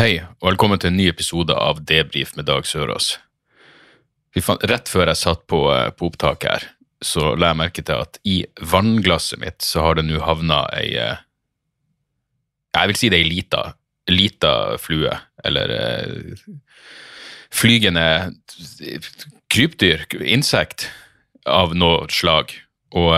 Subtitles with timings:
[0.00, 3.18] Hei, og velkommen til en ny episode av Debrif med Dag Sørås.
[4.64, 6.64] Rett før jeg satt på, eh, på opptak her,
[7.04, 10.96] så la jeg merke til at i vannglasset mitt så har det nå havna ei
[10.96, 11.20] eh,
[12.72, 13.62] Jeg vil si det er ei lita,
[14.08, 15.12] lita flue,
[15.44, 16.40] eller eh,
[17.52, 18.32] flygende
[19.52, 20.88] krypdyr, insekt
[21.44, 22.56] av noe slag.
[22.96, 23.12] Og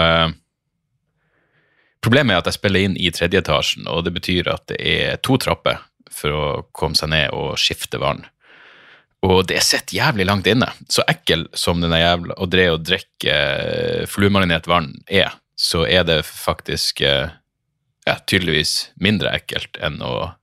[2.02, 5.22] Problemet er at jeg spiller inn i tredje etasjen, og det betyr at det er
[5.22, 5.78] to trapper
[6.12, 8.24] for å komme seg ned og skifte vann.
[9.24, 10.68] Og det sitter jævlig langt inne.
[10.88, 16.04] Så ekkel som denne jævla å dreie og drikke eh, fluemarinert vann er, så er
[16.04, 17.32] det faktisk eh,
[18.04, 20.34] ja, tydeligvis mindre ekkelt enn å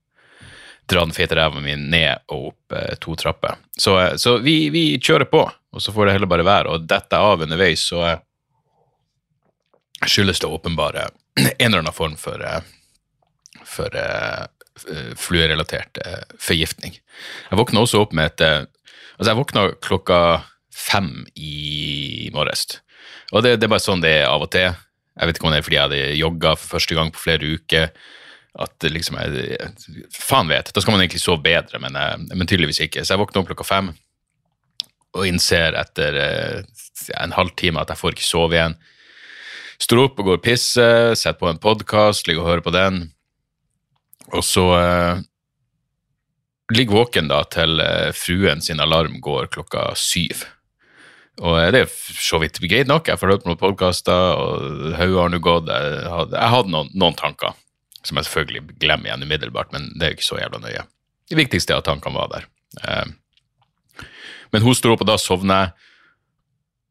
[0.90, 3.60] dra den fete ræva mi ned og opp eh, to trapper.
[3.78, 6.74] Så, så vi, vi kjører på, og så får det heller bare være.
[6.74, 8.16] Og detter jeg av underveis, så
[10.10, 11.06] skyldes det åpenbare
[11.38, 12.42] en eller annen form for,
[13.70, 13.94] for
[15.20, 16.96] fluerelatert eh, forgiftning.
[17.50, 18.62] Jeg våkna også opp med et eh,
[19.22, 20.20] Altså, jeg våkna klokka
[20.74, 22.64] fem i morges.
[23.30, 24.72] Og det, det er bare sånn det er av og til.
[25.14, 27.52] Jeg vet ikke om det er fordi jeg hadde jogga for første gang på flere
[27.54, 27.92] uker.
[28.66, 29.60] At liksom jeg,
[30.16, 30.72] Faen vet.
[30.74, 33.06] Da skal man egentlig sove bedre, men, eh, men tydeligvis ikke.
[33.06, 33.94] Så jeg våkna opp klokka fem
[35.12, 36.82] og innser etter eh,
[37.20, 38.78] en halvtime at jeg får ikke sove igjen.
[39.82, 43.04] Står opp og går og pisser, setter på en podkast, ligger og hører på den.
[44.38, 45.22] Og så eh,
[46.76, 50.46] ligger våken da til eh, fruen sin alarm går klokka syv.
[51.42, 55.20] Og eh, det er så vidt greit nok, jeg får hørt noen podkaster, og hodet
[55.20, 55.72] har nå gått.
[55.72, 57.56] Jeg hadde, jeg hadde noen, noen tanker,
[58.06, 60.86] som jeg selvfølgelig glemmer igjen umiddelbart, men det er jo ikke så jævla nøye.
[61.32, 62.50] Det viktigste er at tankene var der.
[62.84, 64.06] Eh,
[64.52, 65.90] men hun står opp, og da sovner jeg.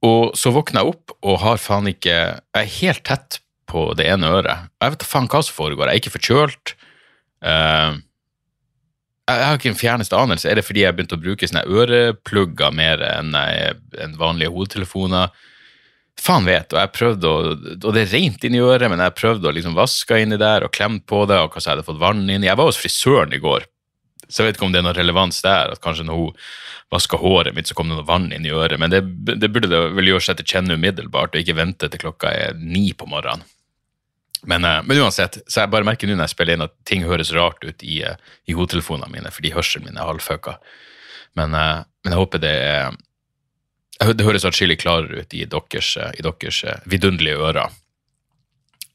[0.09, 3.36] Og så våkner jeg opp og har faen ikke Jeg er helt tett
[3.69, 4.70] på det ene øret.
[4.81, 5.91] Jeg vet faen hva som foregår.
[5.91, 6.72] Jeg er ikke forkjølt.
[7.41, 7.99] Eh,
[9.31, 10.49] jeg har ikke en fjerneste anelse.
[10.51, 15.31] Er det fordi jeg begynte å bruke sånne øreplugger mer enn enn vanlige hodetelefoner?
[16.21, 19.49] Faen vet, og jeg prøvde å, og det er rent inni øret, men jeg prøvde
[19.49, 22.27] å liksom vaske inni der og klemme på det, og kanskje jeg hadde fått vann
[22.27, 22.49] inni.
[22.49, 23.65] Jeg var hos frisøren i går,
[24.27, 26.43] så jeg vet ikke om det er noe relevans der, at kanskje når hun
[26.93, 29.71] vaska håret mitt, så kom det noe vann inn i øret, men det, det burde
[29.71, 33.09] det vel gjøre seg til kjenne umiddelbart, og ikke vente til klokka er ni på
[33.09, 33.47] morgenen.
[34.43, 37.05] Men, eh, men uansett, så jeg bare merker nå når jeg spiller inn at ting
[37.05, 38.17] høres rart ut i, eh,
[38.49, 40.56] i hodetelefonene mine, fordi hørselen min er halvfucka.
[41.37, 42.99] Men, eh, men jeg håper det er
[44.01, 47.69] Det høres atskillig klarere ut i deres, i deres vidunderlige ører.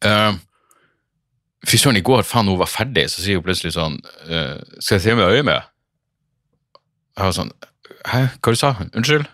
[0.02, 0.34] Uh,
[1.64, 5.04] Frisøren i går, faen, hun var ferdig, så sier hun plutselig sånn uh, Skal jeg
[5.04, 5.62] se med øyet med?
[7.14, 7.54] Jeg var sånn
[8.10, 8.90] Hæ, hva du sa du?
[8.98, 9.30] Unnskyld?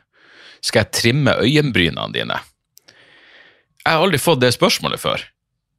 [0.59, 2.41] Skal jeg trimme øyenbrynene dine?
[3.81, 5.23] Jeg har aldri fått det spørsmålet før.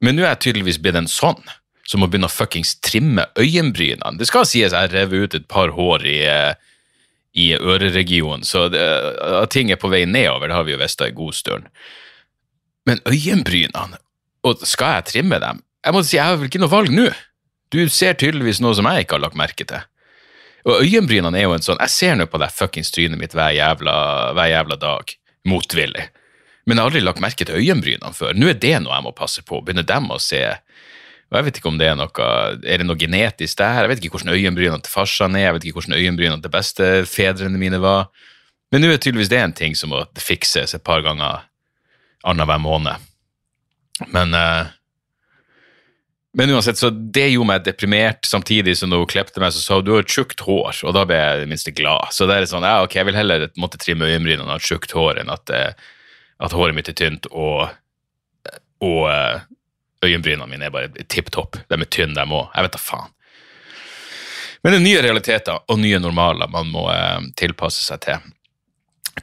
[0.03, 1.39] Men nå er jeg tydeligvis blitt en sånn
[1.87, 4.17] som må begynne å fuckings trimme øyenbrynene.
[4.19, 6.53] Det skal sies jeg rev ut et par hår i, eh,
[7.39, 8.83] i øreregionen, så det,
[9.51, 11.69] ting er på vei nedover, det har vi jo visst en god stund.
[12.85, 13.99] Men øyenbrynene,
[14.43, 15.63] og skal jeg trimme dem?
[15.83, 17.09] Jeg må si, jeg har vel ikke noe valg nå.
[17.73, 19.83] Du ser tydeligvis noe som jeg ikke har lagt merke til.
[20.63, 23.51] Og øyenbrynene er jo en sånn Jeg ser nå på det fuckings trynet mitt hver
[23.51, 23.95] jævla,
[24.37, 25.15] hver jævla dag.
[25.49, 26.05] Motvillig.
[26.63, 28.35] Men jeg har aldri lagt merke til øyenbrynene før.
[28.37, 29.59] Nå er det noe jeg må passe på.
[29.61, 30.43] Begynner dem å se
[31.33, 32.25] og Jeg vet ikke om det er noe
[32.61, 33.81] Er det noe genetisk der?
[33.81, 35.47] Jeg vet ikke hvordan øyenbrynene til farsan er.
[35.47, 38.11] Jeg vet ikke hvordan øyenbrynene til bestefedrene mine var.
[38.69, 41.41] Men nå er tydeligvis det en ting som må fikses et par ganger
[42.23, 43.09] annenhver måned.
[44.13, 44.71] Men eh,
[46.33, 49.85] men uansett, så det gjorde meg deprimert, samtidig som hun klepte meg, så sa hun
[49.85, 52.09] du har tjukt hår, og da ble jeg i det minste glad.
[52.09, 54.95] Så det er sånn, ja, ok, jeg vil heller måtte trimme øyenbrynene og ha tjukt
[54.97, 55.91] hår enn at, eh,
[56.37, 57.69] at håret mitt er tynt, og,
[58.83, 59.43] og eh,
[60.05, 61.59] øyenbrynene mine er bare tipp topp.
[61.69, 62.49] De er tynne, de òg.
[62.55, 63.11] Jeg vet da faen.
[64.63, 68.31] Men det er nye realiteter og nye normaler man må eh, tilpasse seg til.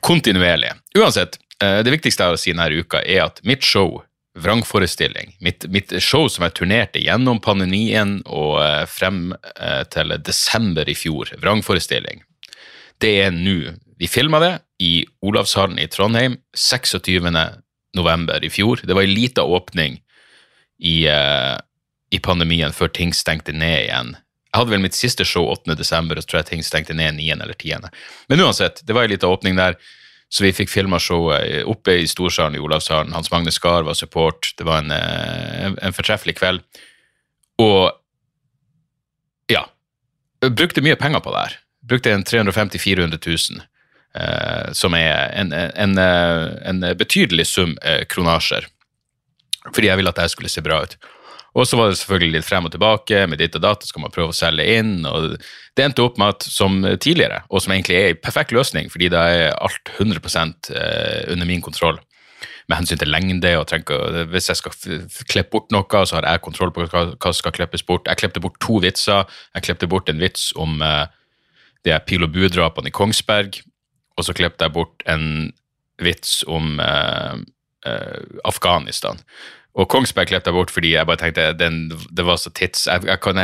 [0.05, 0.75] Kontinuerlig.
[0.99, 4.03] Uansett, eh, det viktigste jeg har å si denne uka, er at mitt show
[4.41, 5.35] vrangforestilling.
[5.43, 9.33] Mitt, mitt show som jeg turnerte gjennom pandemien og frem
[9.91, 12.23] til desember i fjor, vrangforestilling,
[13.03, 13.75] det er nå.
[13.99, 17.37] Vi filma det i Olavshallen i Trondheim 26.
[17.97, 18.81] november i fjor.
[18.83, 20.01] Det var en liten åpning
[20.79, 21.57] i, eh,
[22.11, 24.17] i pandemien før ting stengte ned igjen
[24.51, 25.77] Jeg hadde vel mitt siste show 8.
[25.79, 27.29] desember, og så tror jeg ting stengte ned 9.
[27.37, 27.87] eller 10.
[28.29, 29.77] Men uansett, det var en liten åpning der,
[30.27, 33.13] så vi fikk filma showet oppe i Storsalen i Olavshallen.
[33.15, 34.51] Hans Magne Skar var support.
[34.59, 36.65] Det var en, eh, en, en fortreffelig kveld.
[37.63, 37.93] Og
[39.55, 39.63] ja,
[40.43, 41.57] brukte mye penger på det her.
[41.87, 43.23] Brukte en 350 000-400
[43.55, 43.70] 000.
[44.11, 48.67] Eh, som er en, en, en betydelig sum eh, kronasjer.
[49.69, 50.97] Fordi jeg ville at det skulle se bra ut.
[51.59, 54.13] Og så var det selvfølgelig litt frem og tilbake med ditt og datt, skal man
[54.15, 55.07] prøve å selge inn.
[55.07, 55.37] og
[55.77, 59.11] Det endte opp med at som tidligere, og som egentlig er en perfekt løsning, fordi
[59.15, 60.21] da er alt 100
[60.75, 61.99] eh, under min kontroll
[62.71, 63.57] med hensyn til lengde.
[63.59, 64.75] og trenger, Hvis jeg skal
[65.31, 68.07] klippe bort noe, så har jeg kontroll på hva som skal klippes bort.
[68.07, 69.27] Jeg klippte bort to vitser.
[69.55, 71.07] Jeg klippte bort en vits om uh,
[71.85, 73.59] de pil og bue-drapene i Kongsberg.
[74.19, 75.53] Og så klippet jeg bort en
[76.01, 77.39] vits om uh,
[77.87, 79.21] uh, Afghanistan.
[79.79, 82.87] Og Kongsberg klippet jeg bort fordi jeg bare tenkte den, det var så tids...
[82.91, 83.39] Jeg, jeg kan,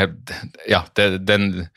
[0.69, 1.69] ja, det, den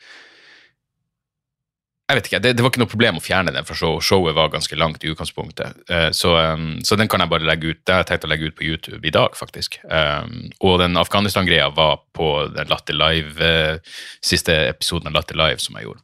[2.10, 4.34] jeg vet ikke, det, det, var ikke noe problem å fjerne den, for show, showet
[4.34, 5.78] var ganske langt i utgangspunktet.
[5.86, 7.80] Uh, så, um, så, den kan jeg bare legge ut.
[7.86, 9.78] Det har jeg tenkt å legge ut på YouTube i dag, faktisk.
[9.86, 15.62] Um, og den Afghanistan-greia var på den Latter Live, uh, siste episoden av Latter Live
[15.62, 16.02] som jeg gjorde.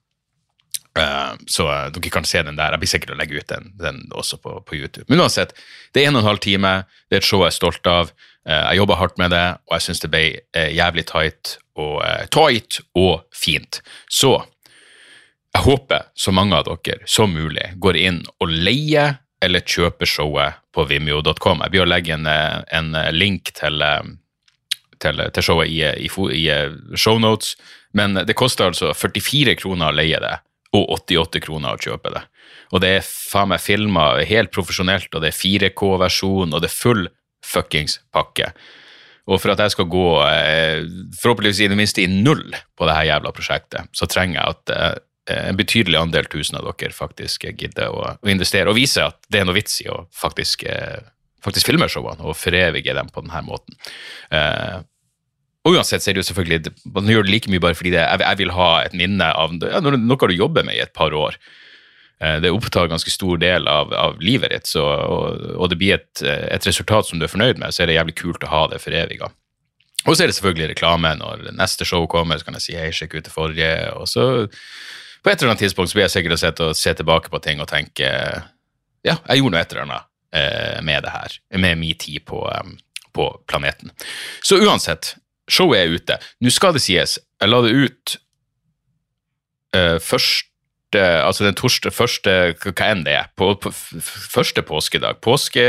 [0.96, 2.72] Uh, så dere kan se den der.
[2.72, 5.04] Jeg blir sikkert å legge ut den, den også på, på, YouTube.
[5.10, 5.52] Men uansett,
[5.92, 6.72] det er en og en halv time.
[7.10, 8.14] Det er et show jeg er stolt av.
[8.46, 10.22] jeg jobba hardt med det, og jeg syns det ble
[10.54, 11.98] jævlig tight og,
[12.30, 13.80] tight og fint.
[14.08, 14.36] Så
[15.56, 20.62] jeg håper så mange av dere som mulig går inn og leier eller kjøper showet
[20.72, 21.64] på vimeo.com.
[21.64, 23.84] Jeg blir å legge en, en link til,
[25.02, 27.54] til, til showet i, i, i shownotes,
[27.96, 30.34] men det koster altså 44 kroner å leie det
[30.74, 32.24] og 88 kroner å kjøpe det.
[32.74, 36.74] Og det er faen meg filma helt profesjonelt, og det er 4K-versjon, og det er
[36.74, 37.06] full
[37.46, 38.50] fuckings pakke.
[39.26, 40.86] Og for at jeg skal gå eh,
[41.18, 42.44] forhåpentligvis i det minste i null
[42.78, 46.68] på det her jævla prosjektet, så trenger jeg at eh, en betydelig andel tusen av
[46.68, 50.62] dere faktisk gidder å, investere og vise at det er noe vits i å faktisk,
[50.70, 51.00] eh,
[51.42, 53.78] faktisk filme showene og forevige dem på denne måten.
[55.66, 58.02] Og uansett så er det jo selvfølgelig Man gjør det like mye bare fordi det,
[58.04, 61.14] jeg, jeg, vil ha et minne av ja, noe du jobber med i et par
[61.16, 61.38] år.
[62.22, 65.98] Uh, det opptar ganske stor del av, av livet ditt, så, og, og, det blir
[65.98, 68.62] et, et, resultat som du er fornøyd med, så er det jævlig kult å ha
[68.72, 69.28] det foreviga.
[70.06, 71.10] Og så er det selvfølgelig reklame.
[71.18, 73.72] Når neste show kommer, så kan jeg si hei, sjekk ut det forrige.
[73.98, 74.46] og så
[75.26, 77.58] på et eller annet tidspunkt så blir jeg sikkert sett og se tilbake på ting
[77.58, 78.06] og tenke
[79.06, 80.04] ja, jeg gjorde noe et eller annet
[80.38, 82.76] eh, med det her, med min tid på, um,
[83.14, 83.90] på, planeten.
[84.46, 85.16] Så uansett,
[85.50, 86.18] showet er ute.
[86.42, 88.16] Nå skal det sies, jeg la det ut
[89.76, 90.44] uh, første
[90.96, 92.32] Altså den torsdag, første
[92.62, 93.26] Hva enn det er.
[93.36, 95.18] På, på, første påskedag.
[95.20, 95.64] Påske,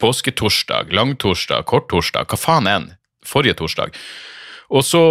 [0.00, 2.86] påsketorsdag, langtorsdag, korttorsdag, hva faen enn.
[3.26, 3.92] Forrige torsdag.
[4.72, 5.02] Og så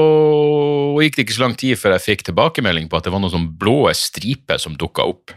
[1.03, 3.35] gikk det ikke så lang tid før jeg fikk tilbakemelding på at det var noen
[3.35, 5.35] sånn blå striper som dukka opp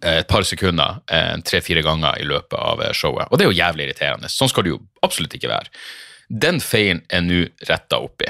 [0.00, 3.28] eh, et par sekunder eh, tre-fire ganger i løpet av showet.
[3.28, 4.30] Og det er jo jævlig irriterende.
[4.32, 5.72] Sånn skal det jo absolutt ikke være.
[6.28, 8.26] Den feilen er nå retta opp i.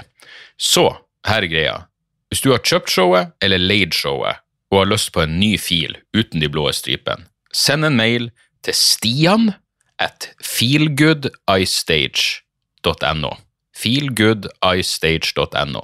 [0.58, 0.96] Så
[1.26, 1.86] her er greia.
[2.28, 4.36] Hvis du har kjøpt showet eller leid showet
[4.72, 7.24] og har lyst på en ny fil uten de blå stripene,
[7.54, 8.30] send en mail
[8.66, 9.52] til stian
[9.98, 13.32] at feelgoodistage.no.
[13.78, 15.82] Feelgoodistage.no.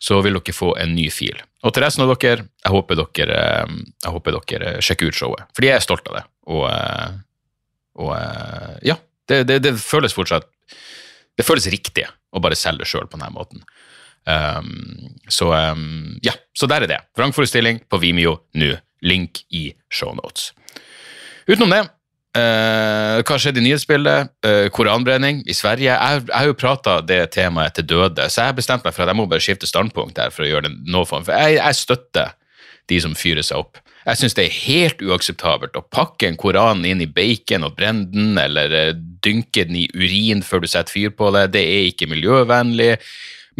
[0.00, 1.36] Så vil dere få en ny fil.
[1.60, 3.68] Og til resten av dere, jeg håper dere, eh,
[4.04, 5.42] jeg håper dere sjekker ut showet.
[5.56, 6.24] Fordi jeg er stolt av det.
[6.48, 7.10] Og, eh,
[8.00, 8.96] og eh, ja,
[9.28, 10.46] det, det, det, føles fortsatt
[11.38, 13.64] Det føles riktig å bare selge det sjøl på denne måten.
[14.28, 17.00] Um, så um, ja, så der er det.
[17.18, 18.74] Vrangforestilling på Vimeo nå.
[19.00, 20.50] Link i shownotes.
[21.48, 21.86] Utenom det
[22.30, 24.30] Uh, hva skjedde i nyhetsbildet?
[24.46, 25.90] Uh, koranbrenning i Sverige.
[25.90, 29.10] Jeg, har jo prata det temaet til døde, så jeg har bestemt meg for at
[29.10, 31.26] jeg må bare skifte standpunkt der for å gjøre det form.
[31.26, 32.36] For jeg, jeg støtter
[32.88, 33.80] de som fyrer seg opp.
[34.06, 38.08] Jeg syns det er helt uakseptabelt å pakke en koran inn i bacon og brenne
[38.10, 41.50] den, eller uh, dynke den i urin før du setter fyr på det.
[41.54, 42.94] Det er ikke miljøvennlig,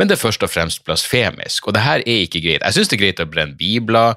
[0.00, 2.64] men det er først og fremst blasfemisk, og det her er ikke greit.
[2.64, 4.16] Jeg syns det er greit å brenne bibler.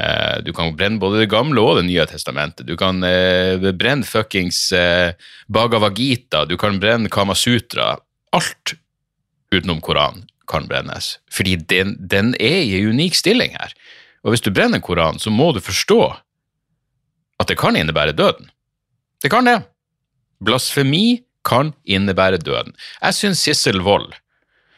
[0.00, 2.66] Eh, du kan brenne både Det gamle og Det nye testamentet.
[2.66, 5.12] Du kan eh, brenne fuckings eh,
[5.52, 7.98] Bhagavad Gita, du kan brenne Kamasutra.
[8.32, 8.74] Alt
[9.52, 13.72] utenom Koranen kan brennes, fordi den, den er i en unik stilling her.
[14.22, 16.00] Og hvis du brenner Koranen, så må du forstå
[17.42, 18.50] at det kan innebære døden.
[19.22, 19.60] Det kan det.
[20.42, 22.74] Blasfemi kan innebære døden.
[23.02, 24.14] Jeg syns Sissel Wold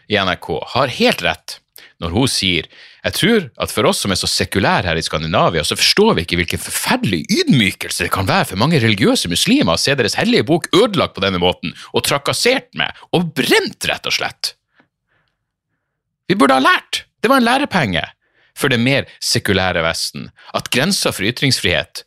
[0.08, 1.58] i NRK har helt rett
[2.02, 2.66] når hun sier
[3.04, 6.24] jeg tror at for oss som er så sekulære her i Skandinavia, så forstår vi
[6.24, 10.46] ikke hvilken forferdelig ydmykelse det kan være for mange religiøse muslimer å se deres hellige
[10.48, 14.54] bok ødelagt på denne måten, og trakassert med, og brent, rett og slett.
[16.28, 18.00] Vi burde ha lært Det var en lærepenge
[18.58, 20.30] for det mer sekulære Vesten.
[20.54, 22.04] At grensa for ytringsfrihet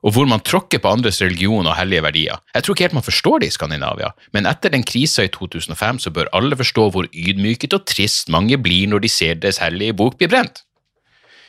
[0.00, 2.40] og hvor man tråkker på andres religion og hellige verdier.
[2.54, 6.00] Jeg tror ikke helt man forstår det i Skandinavia, men etter den krisa i 2005
[6.06, 9.96] så bør alle forstå hvor ydmyket og trist mange blir når de ser deres hellige
[9.96, 10.62] bok bli brent.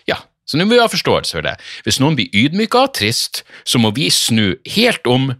[0.10, 1.56] Ja, så nå må vi ha forståelse for det.
[1.88, 5.32] Hvis noen blir ydmyka og trist, så må vi snu helt om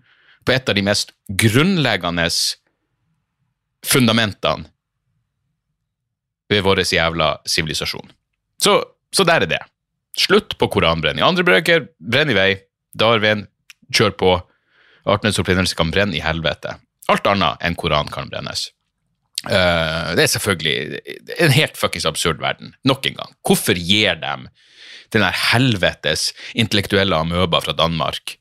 [0.48, 2.30] på et av de mest grunnleggende
[3.86, 4.70] fundamentene
[6.52, 8.10] ved vår jævla sivilisasjon.
[8.62, 8.76] Så,
[9.16, 9.62] så der er det.
[10.18, 11.24] Slutt på koranbrenning.
[11.26, 12.50] Andre brøker, brenn i vei.
[12.98, 13.46] Darwin,
[13.94, 14.32] kjør på.
[15.10, 16.76] Artenes opprinnelse kan brenne i helvete.
[17.12, 18.70] Alt annet enn Koran kan brennes.
[19.48, 21.00] Uh, det er selvfølgelig
[21.42, 22.76] en helt fuckings absurd verden.
[22.86, 23.34] Nok en gang.
[23.48, 24.46] Hvorfor gir dem
[25.12, 28.38] den der helvetes intellektuelle amøba fra Danmark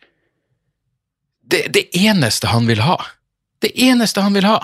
[1.50, 2.99] det, det eneste han vil ha?
[3.59, 4.61] Det eneste han vil ha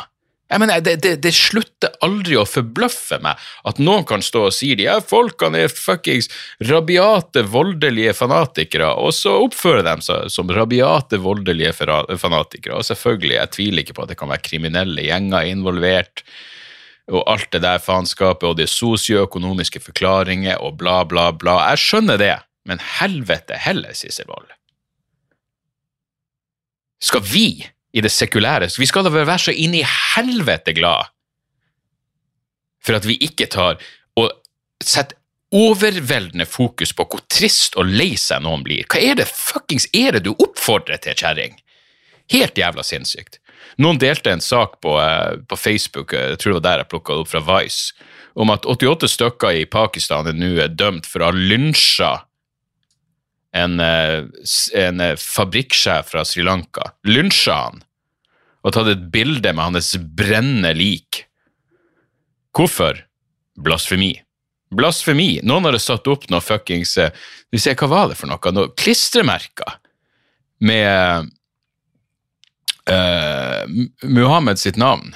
[0.46, 4.54] jeg mener, det, det, det, slutter aldri å forbløffe meg at noen kan stå og
[4.54, 6.30] si de her folkene er fuckings
[6.70, 12.78] rabiate, voldelige fanatikere, og så oppfører de seg som rabiate, voldelige fanatikere.
[12.78, 16.22] Og selvfølgelig, jeg tviler ikke på at det kan være kriminelle gjenger involvert,
[17.10, 21.58] og alt det der faenskapet, og det sosioøkonomiske forklaringer, og bla, bla, bla.
[21.72, 22.34] Jeg skjønner det,
[22.66, 24.50] men helvete heller, Sissel Wold.
[27.02, 27.48] Skal vi
[27.96, 28.68] i det sekulære.
[28.70, 31.08] Så vi skal da være så inn i helvete glad
[32.86, 33.80] for at vi ikke tar
[34.20, 34.30] og
[34.84, 35.18] setter
[35.56, 38.84] overveldende fokus på hvor trist og lei seg noen blir.
[38.90, 41.56] Hva er det fuckings er det du oppfordrer til, kjerring?
[42.34, 43.38] Helt jævla sinnssykt.
[43.82, 46.90] Noen delte en sak på, uh, på Facebook, eh, jeg tror det var der jeg
[46.92, 47.94] plukka det opp fra Vice,
[48.36, 52.12] om at 88 stykker i Pakistan er nå dømt for å ha lynsja
[53.56, 54.26] en, uh,
[54.76, 56.90] en fabrikksjef fra Sri Lanka.
[57.08, 57.85] Lynsja han
[58.66, 61.22] og tatt et bilde med hans brennende lik.
[62.56, 62.98] Hvorfor?
[63.62, 64.16] Blasfemi.
[64.74, 65.36] Blasfemi.
[65.46, 68.52] Noen hadde satt opp noe fuckings Du Vi ser, hva var det for noe?
[68.52, 69.78] Noe klistremerker
[70.66, 71.30] med
[72.90, 73.62] uh,
[74.02, 75.14] Muhammed sitt navn.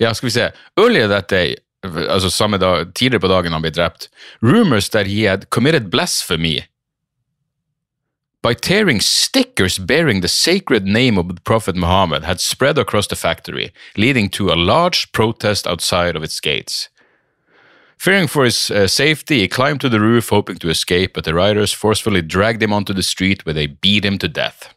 [0.00, 0.48] Ja, skal vi se.
[0.80, 4.08] Earlier that day, altså samme dag, tidligere på dagen han ble drept,
[4.40, 6.62] rumors that he had committed blasphemy
[8.42, 13.16] by tearing stickers bearing the sacred name of the Prophet Muhammad had spread across the
[13.16, 16.88] factory, leading to a large protest outside of its gates.
[17.98, 21.34] Fearing for his uh, safety, he climbed to the roof hoping to escape, but the
[21.34, 24.74] rioters forcefully dragged him onto the street where they beat him to death.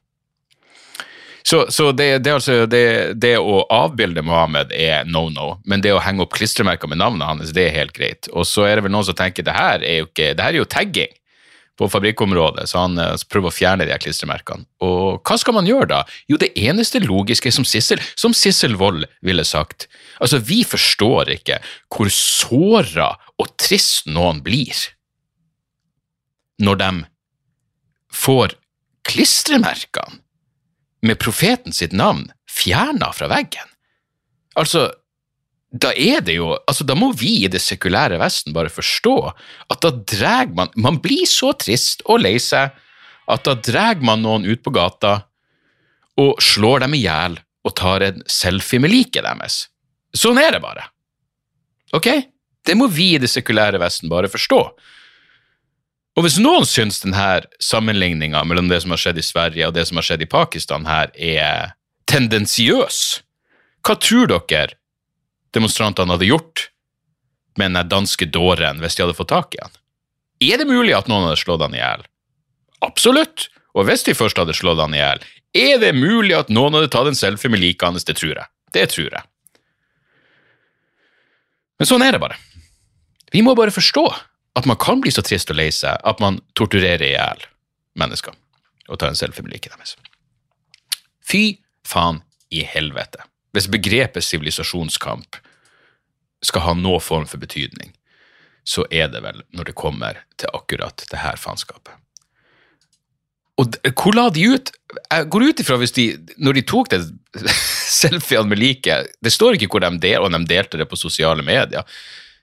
[1.44, 6.00] Så, så det, det, altså, det, det, å avbilde Mohammed er no-no, men det å
[6.02, 8.30] henge opp klistremerker med navnet hans, det er helt greit.
[8.34, 11.14] Og så er det vel noen som tenker det det her er jo tagging
[11.80, 14.64] på fabrikkområdet, så han uh, prøver å fjerne de her klistremerkene.
[14.86, 16.02] Og hva skal man gjøre da?
[16.32, 19.90] Jo, det eneste logiske, som Sissel, som Sissel Wold ville sagt
[20.24, 21.58] Altså, vi forstår ikke
[21.92, 23.10] hvor såra
[23.42, 24.78] og trist noen blir
[26.64, 26.92] når de
[28.16, 28.56] får
[29.04, 30.22] klistremerkene
[31.06, 33.68] med profeten sitt navn fjerna fra veggen.
[34.56, 34.88] Altså,
[35.76, 39.16] da er det jo altså Da må vi i det sekulære Vesten bare forstå
[39.74, 42.76] at da drar man Man blir så trist og lei seg
[43.26, 45.16] at da drar man noen ut på gata
[46.22, 49.56] og slår dem i hjel og tar en selfie med liket deres.
[50.14, 50.84] Sånn er det bare.
[51.98, 52.06] Ok?
[52.62, 54.60] Det må vi i det sekulære Vesten bare forstå.
[56.16, 59.90] Og hvis noen syns denne sammenligninga mellom det som har skjedd i Sverige og det
[59.90, 61.74] som har skjedd i Pakistan her, er
[62.06, 63.02] tendensiøs,
[63.82, 64.78] hva tror dere
[65.56, 66.70] demonstrantene hadde gjort
[67.60, 69.76] med den danske dåren hvis de hadde fått tak i han?
[70.44, 72.04] Er det mulig at noen hadde slått han i hjel?
[72.86, 73.48] Absolutt.
[73.76, 75.24] Og hvis de først hadde slått han i hjel,
[75.56, 78.08] er det mulig at noen hadde tatt en selfie med liket hans?
[78.08, 78.48] Det tror jeg.
[78.76, 79.24] Det tror jeg.
[81.80, 82.38] Men sånn er det bare.
[83.32, 84.06] Vi må bare forstå
[84.56, 87.44] at man kan bli så trist og lei seg at man torturerer i hjel
[88.00, 88.36] mennesker
[88.88, 89.96] og tar en selfie med liket deres.
[91.26, 91.58] Fy
[91.88, 92.22] faen
[92.54, 93.24] i helvete.
[93.56, 95.38] Hvis begrepet sivilisasjonskamp
[96.44, 97.94] skal ha noen form for betydning,
[98.66, 101.94] så er det vel når det kommer til akkurat det her faenskapet.
[103.62, 104.72] Og hvor la de ut?
[105.08, 106.06] Jeg går ut ifra hvis de,
[106.44, 107.00] når de tok det
[108.02, 111.46] selfiene med liket Det står ikke hvor de delte, og de delte det på sosiale
[111.46, 111.88] medier.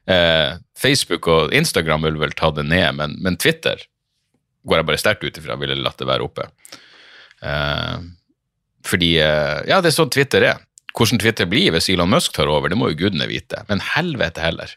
[0.08, 3.84] Eh, Facebook og Instagram ville vel ta det ned, men, men Twitter
[4.64, 6.48] går jeg bare sterkt ut ifra ville latt det være oppe.
[7.44, 7.98] Eh,
[8.88, 10.64] fordi eh, Ja, det er sånn Twitter er.
[10.96, 13.64] Hvordan Twitter blir hvis Elon Musk tar over, det må jo gudene vite.
[13.70, 14.76] Men helvete heller.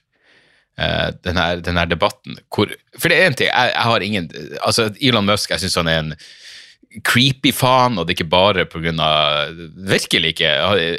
[0.75, 2.67] Uh, den, her, debatten hvor,
[3.00, 4.25] For det er en ting, jeg, jeg, har ingen
[4.60, 6.10] Altså, Elon Musk, jeg syns han er en
[7.07, 8.65] creepy faen, og det er ikke bare
[9.03, 10.51] av Virkelig ikke.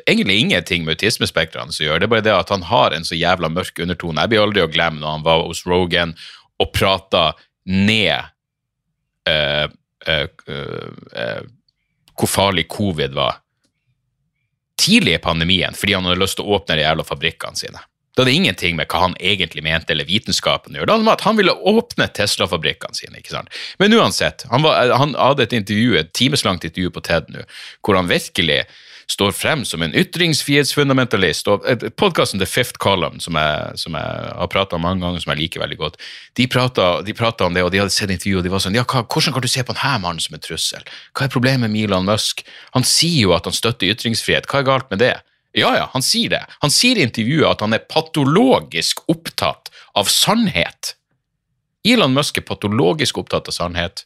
[0.07, 2.09] Egentlig ingenting med autismespektrene som gjør det.
[2.09, 4.21] bare det at han har en så jævla mørk undertone.
[4.21, 6.17] Jeg blir aldri å glemme når han var hos Rogan
[6.61, 7.33] og prata
[7.65, 8.29] ned
[9.29, 9.67] uh,
[10.09, 11.43] uh, uh,
[12.17, 13.41] hvor farlig covid var
[14.81, 17.85] tidlig i pandemien fordi han hadde lyst til å åpne de jævla fabrikkene sine.
[18.17, 20.89] Det hadde ingenting med hva han egentlig mente, eller vitenskapen å gjøre.
[20.89, 23.19] Det hadde med at han ville åpne Tesla-fabrikkene sine.
[23.21, 23.51] ikke sant?
[23.77, 27.45] Men uansett, han, var, han hadde et intervju, et timeslangt intervju på TED nå,
[27.85, 28.63] hvor han virkelig
[29.11, 31.49] står frem som en ytringsfrihetsfundamentalist.
[31.49, 35.33] og Podkasten The Fifth Column, som jeg, som jeg har prata om mange ganger, som
[35.33, 36.01] jeg liker veldig godt,
[36.37, 39.05] de prata om det, og de hadde sett intervju, og de var sånn ja, hva,
[39.07, 40.83] Hvordan kan du se på denne mannen som en trussel?
[41.15, 42.43] Hva er problemet med Elon Musk?
[42.75, 45.15] Han sier jo at han støtter ytringsfrihet, hva er galt med det?
[45.57, 46.43] Ja, ja, han sier det.
[46.61, 50.97] Han sier i intervjuet at han er patologisk opptatt av sannhet.
[51.87, 54.03] Elon Musk er patologisk opptatt av sannhet,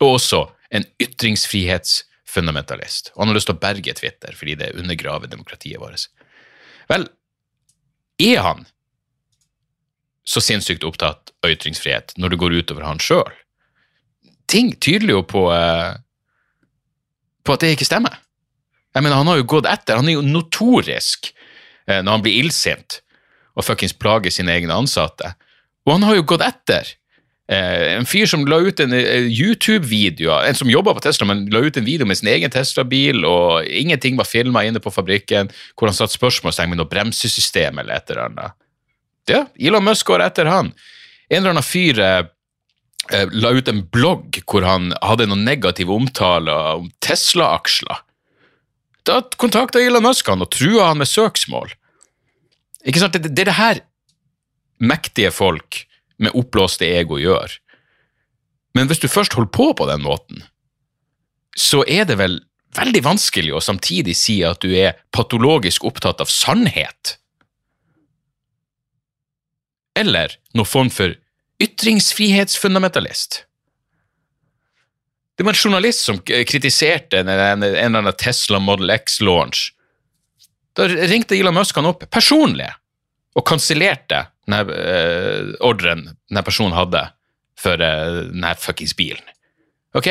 [0.00, 3.12] og også en ytringsfrihetsfundamentalist fundamentalist.
[3.14, 6.08] Og han har lyst til å berge Twitter fordi det undergraver demokratiet vårt.
[6.90, 7.06] Vel,
[8.22, 8.66] er han
[10.28, 13.30] så sinnssykt opptatt av ytringsfrihet når det går utover han sjøl?
[14.50, 15.94] Ting tyder jo på, eh,
[17.42, 18.18] på at det ikke stemmer.
[18.92, 19.96] Jeg mener, Han har jo gått etter.
[19.96, 21.32] Han er jo notorisk
[21.86, 23.00] eh, når han blir illsint
[23.56, 25.34] og fuckings plager sine egne ansatte.
[25.86, 26.94] Og han har jo gått etter
[27.50, 31.48] Eh, en fyr som la ut en eh, YouTube-video, en som jobba på Tesla, men
[31.50, 35.50] la ut en video med sin egen Tesla-bil, og ingenting var filma inne på fabrikken,
[35.74, 38.58] hvor han satte spørsmålstegn ved noe bremsesystem eller et eller annet.
[39.30, 40.70] Ja, Elon Musk går etter han.
[41.28, 42.22] En eller annen fyr eh,
[43.10, 48.02] eh la ut en blogg hvor han hadde noen negative omtaler om Tesla-aksjer.
[49.02, 51.74] Da kontakta Elon Musk han og trua han med søksmål.
[52.86, 53.18] Ikke sant?
[53.18, 53.82] Det er det her
[54.78, 55.84] mektige folk
[56.18, 57.54] med oppblåste ego gjør.
[58.76, 60.42] Men hvis du først holder på på den måten,
[61.56, 62.40] så er det vel
[62.76, 67.18] veldig vanskelig å samtidig si at du er patologisk opptatt av sannhet.
[69.98, 71.12] Eller noen form for
[71.62, 73.42] ytringsfrihetsfundamentalist.
[75.36, 79.70] Det var en journalist som kritiserte en, eller annen Tesla Model X-launch.
[80.76, 82.70] Da ringte Elon Musk han opp personlig
[83.36, 87.04] og kansellerte denne uh, ordren denne personen hadde
[87.58, 89.24] for uh, denne fuckings bilen.
[89.94, 90.08] Ok?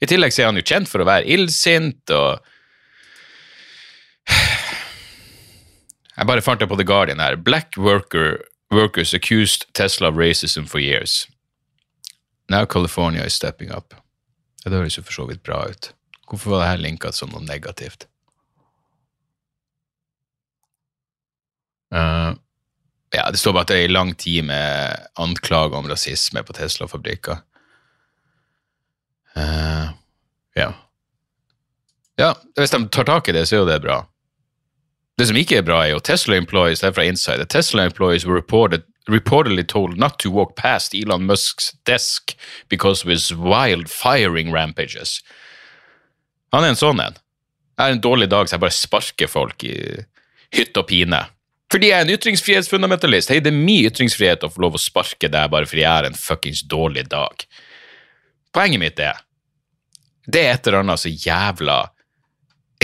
[0.00, 2.50] I tillegg så er han jo kjent for å være illsint og
[6.14, 7.34] Jeg bare fant det på The Guardian her.
[7.34, 8.38] Black worker,
[8.70, 11.26] workers accused Tesla of racism for years.
[12.48, 13.94] Now California is stepping up.
[14.62, 15.90] Ja, det høres jo for så vidt bra ut.
[16.30, 18.06] Hvorfor var det her linka som noe negativt?
[21.94, 22.38] Uh,
[23.14, 26.56] ja, Det står bare at det er i lang tid med anklager om rasisme på
[26.56, 27.42] Tesla-fabrikker.
[29.36, 29.92] Uh,
[30.54, 30.72] ja.
[32.18, 34.04] Ja, Hvis de tar tak i det, så er jo det bra.
[35.18, 37.46] Det som ikke er bra, er jo Tesla employees det er fra Inside.
[37.50, 42.34] Tesla employees were reported, reportedly told not to walk past Elon Musks desk
[42.68, 45.22] because of his wild firing rampages.
[46.52, 47.18] Han er en sånn en.
[47.74, 49.76] Jeg har en dårlig dag, så jeg bare sparker folk i
[50.54, 51.24] hytt og pine.
[51.74, 53.32] Fordi jeg er en ytringsfrihetsfundamentalist.
[53.32, 56.06] Hei, det er min ytringsfrihet å få lov å sparke deg bare fordi jeg har
[56.06, 57.42] en fuckings dårlig dag.
[58.54, 59.18] Poenget mitt er
[60.30, 61.80] det er et eller annet så jævla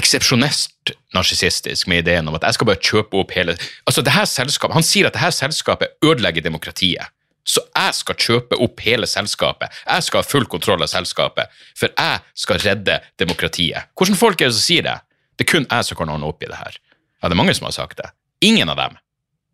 [0.00, 3.54] eksepsjonelt narsissistisk med ideen om at jeg skal bare kjøpe opp hele
[3.86, 7.14] Altså, det her selskapet, Han sier at det her selskapet ødelegger demokratiet.
[7.46, 9.70] Så jeg skal kjøpe opp hele selskapet.
[9.86, 11.46] Jeg skal ha full kontroll av selskapet,
[11.78, 13.86] for jeg skal redde demokratiet.
[13.94, 14.98] Hvordan folk er det som sier det?
[15.38, 16.74] Det er kun jeg som kan ordne opp i det her.
[17.22, 18.10] Ja, det er mange som har sagt det.
[18.40, 18.96] Ingen av dem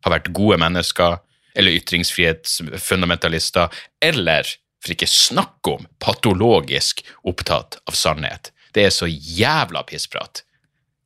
[0.04, 1.18] har vært gode mennesker
[1.56, 3.68] eller ytringsfrihetsfundamentalister,
[4.04, 4.46] eller
[4.82, 8.52] for ikke snakk om patologisk opptatt av sannhet.
[8.76, 10.42] Det er så jævla pissprat.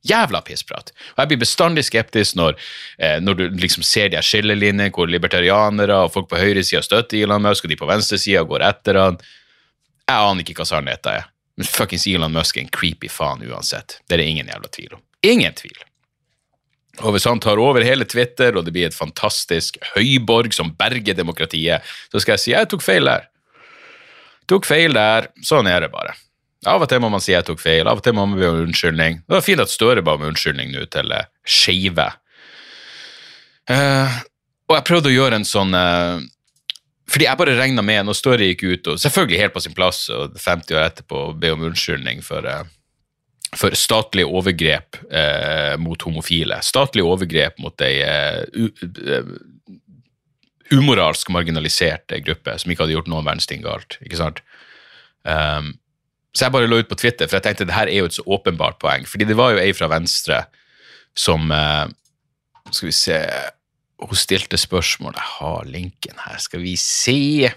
[0.04, 0.92] Jævla pissprat.
[1.14, 2.56] Og jeg blir bestandig skeptisk når,
[2.98, 7.42] eh, når du liksom ser de skillelinjene hvor libertarianere og folk på høyresida støtter Elon
[7.44, 9.20] Musk, og de på venstresida går etter han.
[10.08, 14.00] Jeg aner ikke hva sannheten er, men fuckings Elon Musk er en creepy faen uansett.
[14.08, 15.04] Det er det ingen jævla tvil om.
[15.22, 15.78] Ingen tvil.
[16.98, 21.16] Og hvis han tar over hele Twitter, og det blir et fantastisk høyborg som berger
[21.16, 23.28] demokratiet, så skal jeg si jeg tok feil der.
[24.50, 25.30] Tok feil der.
[25.46, 26.16] Sånn er det bare.
[26.68, 28.48] Av og til må man si jeg tok feil, av og til må man be
[28.50, 29.22] om unnskyldning.
[29.24, 32.10] Det var fint at Støre ba om unnskyldning nå til uh, skeive.
[33.70, 34.18] Uh,
[34.68, 36.18] og jeg prøvde å gjøre en sånn uh,
[37.10, 40.02] Fordi jeg bare regna med, når Støre gikk ut, og selvfølgelig helt på sin plass,
[40.12, 42.66] og 50 år etterpå be om unnskyldning for uh,
[43.56, 46.60] for statlige overgrep eh, mot homofile.
[46.62, 49.32] Statlige overgrep mot ei eh, uh,
[50.70, 53.98] umoralsk marginalisert gruppe som ikke hadde gjort noen verdens ting galt.
[54.04, 54.42] ikke sant?
[55.26, 55.74] Um,
[56.30, 58.14] Så jeg bare lå ut på Twitter, for jeg tenkte det her er jo et
[58.14, 59.02] så åpenbart poeng.
[59.02, 60.44] Fordi det var jo ei fra Venstre
[61.18, 61.88] som eh,
[62.70, 63.18] Skal vi se
[63.98, 66.38] Hun stilte spørsmål Jeg har linken her.
[66.38, 67.50] Skal vi se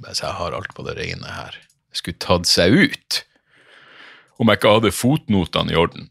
[0.00, 1.60] Bare så jeg har alt på det rene her.
[1.92, 3.20] Skulle tatt seg ut
[4.38, 6.10] om jeg ikke hadde fotnotene i orden.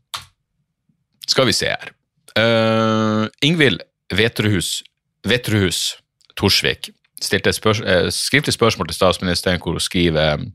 [1.27, 1.93] Skal vi se her.
[2.35, 3.81] Uh, Ingvild
[4.13, 4.81] Vetrehus,
[5.25, 5.95] Vetrehus
[6.35, 6.91] Torsvik
[7.23, 10.49] stilte spørs uh, skriftlig spørsmål til statsministeren hvor hun skriver um,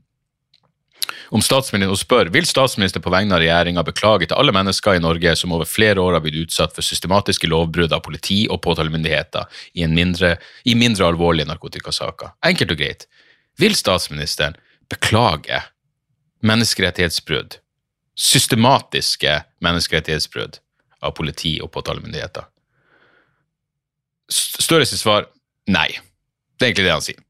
[1.31, 5.03] om statsministeren og spør vil statsministeren på vegne av regjeringa beklage til alle mennesker i
[5.03, 9.47] Norge som over flere år har blitt utsatt for systematiske lovbrudd av politi og påtalemyndigheter
[9.73, 10.35] i, mindre,
[10.67, 12.35] i mindre alvorlige narkotikasaker.
[12.45, 13.07] Enkelt og greit.
[13.59, 14.59] Vil statsministeren
[14.91, 15.63] beklage
[16.45, 17.57] menneskerettighetsbrudd,
[18.17, 20.59] systematiske menneskerettighetsbrudd
[21.01, 22.47] av politi og påtalemyndigheter?
[24.31, 25.27] Støres svar
[25.67, 25.89] nei.
[26.57, 27.21] Det er egentlig det han sier.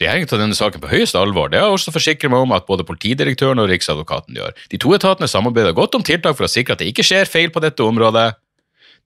[0.00, 1.50] Regjeringen tar denne saken på høyeste alvor.
[1.52, 4.54] Det har jeg også forsikret meg om at både politidirektøren og Riksadvokaten gjør.
[4.72, 7.52] De to etatene samarbeider godt om tiltak for å sikre at det ikke skjer feil
[7.52, 8.30] på dette området.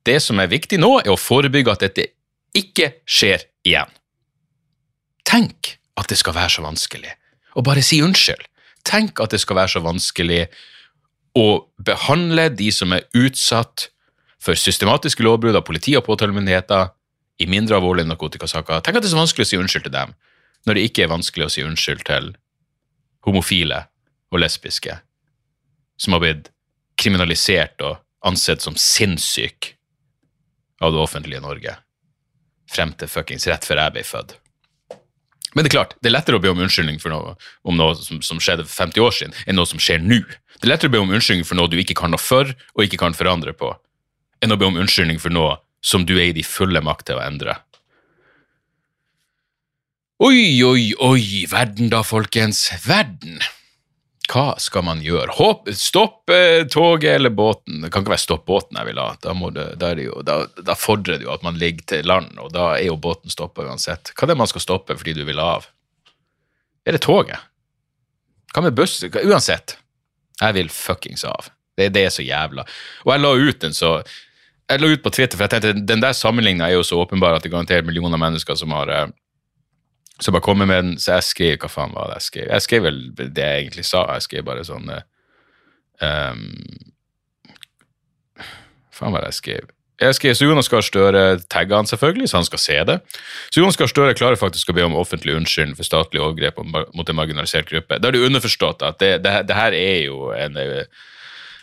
[0.07, 2.07] Det som er viktig nå, er å forebygge at dette
[2.55, 3.91] ikke skjer igjen.
[5.27, 7.11] Tenk at det skal være så vanskelig
[7.59, 8.47] å bare si unnskyld.
[8.85, 10.45] Tenk at det skal være så vanskelig
[11.35, 11.47] å
[11.83, 13.89] behandle de som er utsatt
[14.45, 16.93] for systematiske lovbrudd av politi og påtalemyndigheter
[17.43, 18.85] i mindre alvorlige narkotikasaker.
[18.85, 20.13] Tenk at det er så vanskelig å si unnskyld til dem,
[20.69, 22.31] når det ikke er vanskelig å si unnskyld til
[23.27, 23.87] homofile
[24.31, 24.99] og lesbiske
[26.01, 26.51] som har blitt
[27.01, 29.75] kriminalisert og ansett som sinnssyke
[30.85, 31.77] av det offentlige Norge
[32.71, 34.37] frem til fuckings rett før jeg ble født.
[35.55, 37.95] Men det er klart, det er lettere å be om unnskyldning for noe, om noe
[37.99, 40.21] som, som, skjedde for 50 år siden, enn noe som skjer nå.
[40.59, 42.83] Det er lettere å be om unnskyldning for noe du ikke kan noe for og
[42.87, 43.71] ikke kan forandre på,
[44.43, 47.21] enn å be om unnskyldning for noe som du er i de fulle makt til
[47.21, 47.59] å endre.
[50.25, 52.69] Oi, oi, oi, verden da, folkens.
[52.87, 53.43] Verden.
[54.35, 55.31] Hva skal man gjøre?
[55.37, 57.85] Håp, stopp eh, toget eller båten.
[57.85, 59.13] Det kan ikke være stopp båten jeg vil ha.
[59.23, 62.51] Da, det, da, jo, da, da, fordrer det jo at man ligger til land, og
[62.55, 64.11] da er jo båten stoppa uansett.
[64.11, 65.69] Hva er det man skal stoppe fordi du vil av?
[66.83, 67.47] Er det toget?
[68.55, 68.99] Hva med buss?
[69.07, 69.77] Uansett.
[70.41, 71.53] Jeg vil fuckings av.
[71.79, 72.67] Det, det er så jævla.
[73.07, 73.97] Og jeg la ut den så
[74.71, 77.37] Jeg la ut på Twitter, for jeg tenkte den der sammenligninga er jo så åpenbar
[77.37, 79.11] at det garantert millioner av mennesker som har eh,
[80.21, 82.49] så bare kommer med den, så jeg skrev Hva faen var det jeg skrev?
[82.53, 84.05] Jeg skrev vel det jeg egentlig sa.
[84.15, 86.45] Jeg skrev bare sånn um,
[88.95, 89.73] Faen var det jeg skrev?
[90.03, 92.97] Jeg skrev så Jonas Gahr Støre tagga han selvfølgelig, så han skal se det.
[93.55, 97.11] Så Jonas Gahr Støre klarer faktisk å be om offentlig unnskyldning for statlig overgrep mot
[97.11, 98.01] en marginalisert gruppe.
[98.03, 100.59] Da er det underforstått at det, det, det her er jo en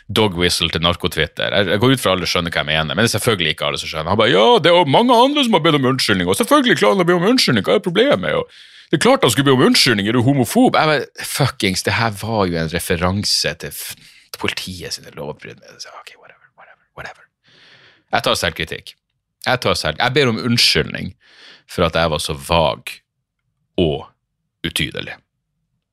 [0.08, 1.54] dog whistle til narkotwitter.
[1.54, 3.68] Jeg, jeg går ut fra alle skjønner hva jeg mener, men det er selvfølgelig ikke
[3.68, 4.12] alle som skjønner.
[4.12, 6.96] Han bare ja, det er mange andre som har bedt om unnskyldning, og selvfølgelig klarer
[6.98, 8.38] han å be om unnskyldning, hva er problemet?
[8.40, 8.48] Og
[8.92, 10.76] det er klart han skulle be om unnskyldning, er du homofob?
[10.76, 13.84] Jeg bare, Fuckings, det her var jo en referanse til,
[14.38, 15.60] politiet sine lovbrudd.
[16.00, 17.26] Ok, whatever, whatever, whatever.
[18.12, 18.94] Jeg tar selvkritikk.
[19.46, 21.12] Jeg tar selv, jeg ber om unnskyldning
[21.70, 22.92] for at jeg var så vag
[23.80, 24.06] og
[24.66, 25.16] utydelig.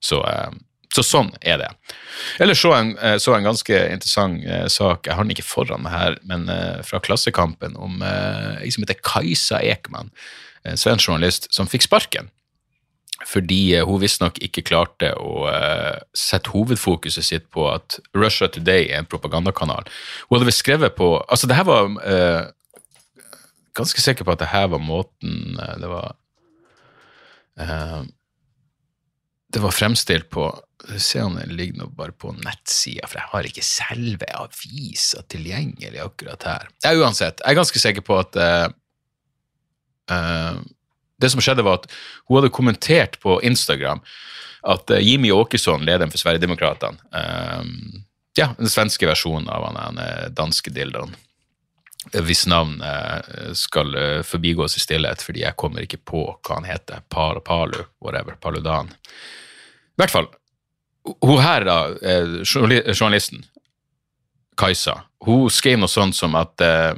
[0.04, 0.60] Så um,
[1.00, 1.70] så sånn er det.
[2.44, 5.84] Ellers så en, eh, så en ganske interessant eh, sak, jeg har den ikke foran
[5.86, 10.12] meg her, men eh, fra Klassekampen om en som heter Kajsa Ekman,
[10.68, 12.30] en svensk journalist, som fikk sparken.
[13.28, 15.50] Fordi hun visstnok ikke klarte å
[16.16, 19.90] sette hovedfokuset sitt på at Russia Today er en propagandakanal.
[20.30, 21.90] Hun hadde skrevet på Altså, det her var
[23.76, 26.16] Ganske sikker på at det her var måten det var
[29.54, 30.50] det var fremstilt på
[30.98, 36.00] Se om den ligger nå bare på nettsida, for jeg har ikke selve avisa tilgjengelig
[36.02, 36.70] akkurat her.
[36.86, 38.72] Ja, uansett, jeg er ganske sikker på at uh,
[40.10, 40.62] uh,
[41.20, 41.90] Det som skjedde, var at
[42.24, 44.00] hun hadde kommentert på Instagram
[44.72, 46.96] at uh, Jimmy Åkesson, lederen for Sverigedemokraterna
[48.40, 51.12] Ja, den svenske versjonen av han, den danske dildoen
[52.16, 52.80] hvis navn
[53.54, 53.92] skal
[54.26, 57.04] forbigås i stillhet, fordi jeg kommer ikke på hva han heter.
[57.12, 58.38] Par, Palu, whatever.
[58.40, 58.88] Paludan.
[58.88, 60.30] I hvert fall,
[61.22, 62.40] hun her, da, eh,
[62.94, 63.44] journalisten,
[64.58, 66.92] Kajsa, hun skrev noe sånt som at uh,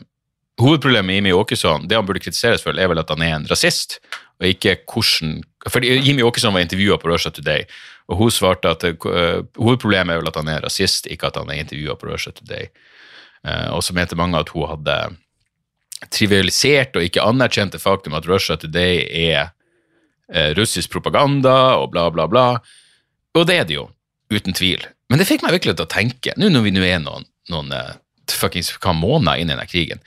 [0.62, 3.46] hovedproblemet med Jimmy Åkesson, det han burde kritiseres for, er vel at han er en
[3.50, 4.00] rasist,
[4.42, 7.68] og ikke hvordan For Jimmy Åkesson var intervjua på Russia Today,
[8.10, 11.50] og hun svarte at uh, hovedproblemet er vel at han er rasist, ikke at han
[11.54, 12.72] er intervjua på Russia Today.
[13.48, 14.98] Uh, og så mente mange at hun hadde
[16.14, 19.52] trivialisert og ikke anerkjent det faktum at Russia Today er
[20.56, 22.46] russisk propaganda og bla, bla, bla.
[23.36, 23.90] Og det er det jo,
[24.32, 24.86] uten tvil.
[25.12, 27.74] Men det fikk meg virkelig til å tenke, nå når vi nå er noen, noen
[27.76, 27.98] uh,
[28.32, 30.00] fuckings hva måneder inn i denne krigen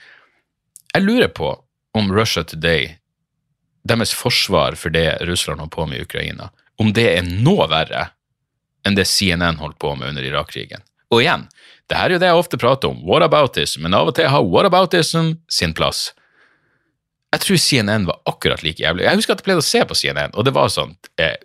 [0.95, 1.51] Jeg lurer på
[1.95, 2.95] om Russia Today,
[3.85, 6.49] deres forsvar for det Russland holdt på med i Ukraina,
[6.81, 8.09] om det er noe verre
[8.85, 10.83] enn det CNN holdt på med under Irak-krigen.
[11.13, 11.45] Og igjen,
[11.89, 14.45] det her er jo det jeg ofte prater om, whataboutism, men av og til har
[14.45, 16.07] whataboutism sin plass.
[17.35, 19.05] Jeg tror CNN var akkurat like jævlig.
[19.05, 21.37] Jeg husker at jeg pleide å se på CNN, og det var sånn eh,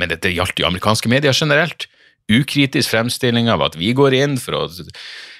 [0.00, 1.86] Men det, gjaldt jo amerikanske medier generelt.
[2.30, 4.64] Ukritisk fremstilling av at vi går inn for å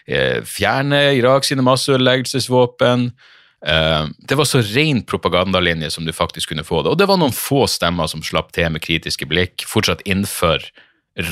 [0.06, 3.08] eh, fjerne Irak sine masseødeleggelsesvåpen.
[3.66, 6.92] Eh, det var så ren propagandalinje som du faktisk kunne få det.
[6.92, 10.62] Og det var noen få stemmer som slapp til med kritiske blikk, fortsatt innenfor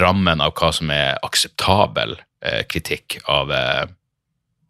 [0.00, 2.18] rammen av hva som er akseptabel
[2.70, 3.84] kritikk av eh,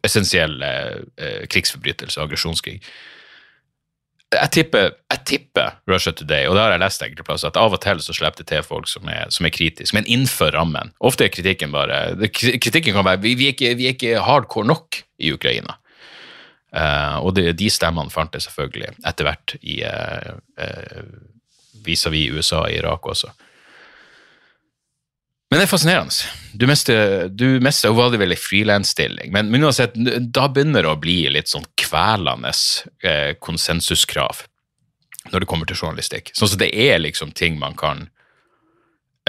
[0.07, 0.73] essensielle
[1.17, 2.79] eh, krigsforbrytelser, aggresjonskrig
[4.29, 7.73] jeg tipper, jeg tipper, Russia Today, og det har jeg lest enkelte plasser, at av
[7.73, 10.91] og til så slipper det til folk som er, som er kritiske, men innenfor rammen.
[11.01, 14.69] Ofte er kritikken bare Kritikken kan være vi, vi, er ikke, vi er ikke hardcore
[14.69, 15.79] nok i Ukraina.
[16.69, 21.07] Uh, og det, de stemmene fant jeg selvfølgelig etter hvert i uh, uh,
[21.87, 23.33] vis-à-vis USA og Irak også.
[25.49, 26.29] Men det er fascinerende.
[26.53, 31.23] Du mister, du mister vel ei frilansstilling, men, men uansett, da begynner det å bli
[31.33, 32.53] litt sånn kvelende
[33.01, 34.43] eh, konsensuskrav
[35.33, 36.31] når det kommer til journalistikk.
[36.37, 38.05] Sånn at det er liksom ting man kan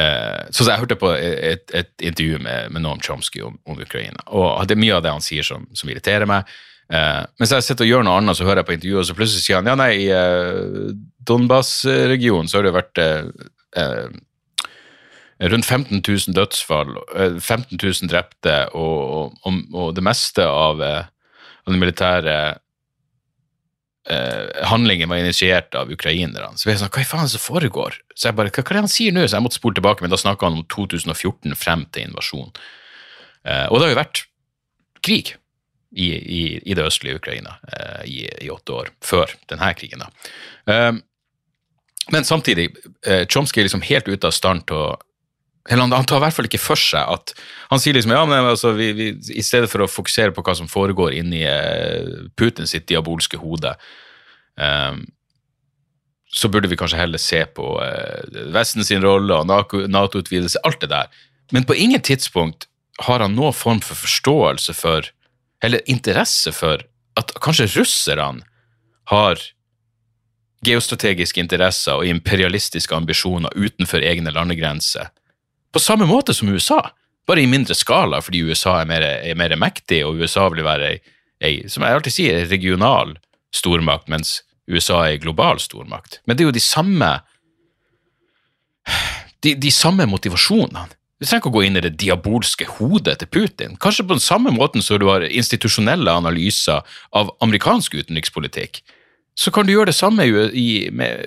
[0.01, 3.81] eh, Sånn som jeg hørte på et, et intervju med, med Noam Chomsky om, om,
[3.81, 6.49] Ukraina, og det er mye av det han sier som, som irriterer meg.
[6.93, 9.17] Eh, mens jeg sitter og gjør noe annet, så hører jeg på intervjuet, og så
[9.17, 10.91] plutselig sier han ja, nei, i eh,
[11.25, 13.31] Donbas-regionen så har det vært eh,
[13.81, 14.11] eh
[15.41, 16.97] rundt 15 000 dødsfall,
[17.41, 21.07] 15 eh, 000 drepte, og, og, og det meste av, eh,
[21.65, 22.37] av den militære
[24.11, 26.53] eh, handlingen var initiert av ukrainerne.
[26.61, 28.01] Så jeg sånn, hva i faen er som foregår?
[28.15, 29.25] Så jeg bare, hva, hva er det han sier nå?
[29.27, 32.53] Så jeg måtte spole tilbake, men da snakka han om 2014 frem til invasjonen.
[33.49, 34.25] Eh, og det har jo vært
[35.01, 35.35] krig
[35.91, 40.05] i, i, i det østlige Ukraina eh, i, i, åtte år, før denne krigen.
[40.05, 40.11] da.
[40.69, 40.93] Eh,
[42.11, 42.73] men samtidig,
[43.31, 44.87] Chomsky er liksom helt ute av stand til å
[45.79, 47.33] han, han, tar i hvert fall ikke for seg at
[47.71, 50.57] Han sier liksom ja, men altså, vi, vi, i stedet for å fokusere på hva
[50.59, 53.77] som foregår inni uh, Putin sitt diabolske hode,
[54.59, 55.05] um,
[56.31, 60.91] så burde vi kanskje heller se på uh, Vesten sin rolle og Nato-utvidelse, alt det
[60.91, 61.23] der.
[61.55, 62.67] Men på ingen tidspunkt
[63.07, 65.07] har han noen form for forståelse for,
[65.63, 66.83] eller interesse for,
[67.19, 68.47] at kanskje russerne
[69.11, 69.41] har
[70.67, 75.09] geostrategiske interesser og imperialistiske ambisjoner utenfor egne landegrenser
[75.73, 76.81] på samme måte som USA,
[77.29, 80.95] bare i mindre skala, fordi USA er mer, er mer mektig, og USA vil være
[81.41, 83.17] ei, som jeg alltid sier, regional
[83.55, 86.21] stormakt, mens USA er ei global stormakt.
[86.27, 87.11] Men det er jo de samme
[89.45, 90.89] de, de samme motivasjonene.
[91.21, 93.75] Du trenger ikke å gå inn i det diabolske hodet til Putin.
[93.81, 96.81] Kanskje på den samme måten som du har institusjonelle analyser
[97.17, 98.81] av amerikansk utenrikspolitikk,
[99.37, 101.21] så kan du gjøre det samme i, med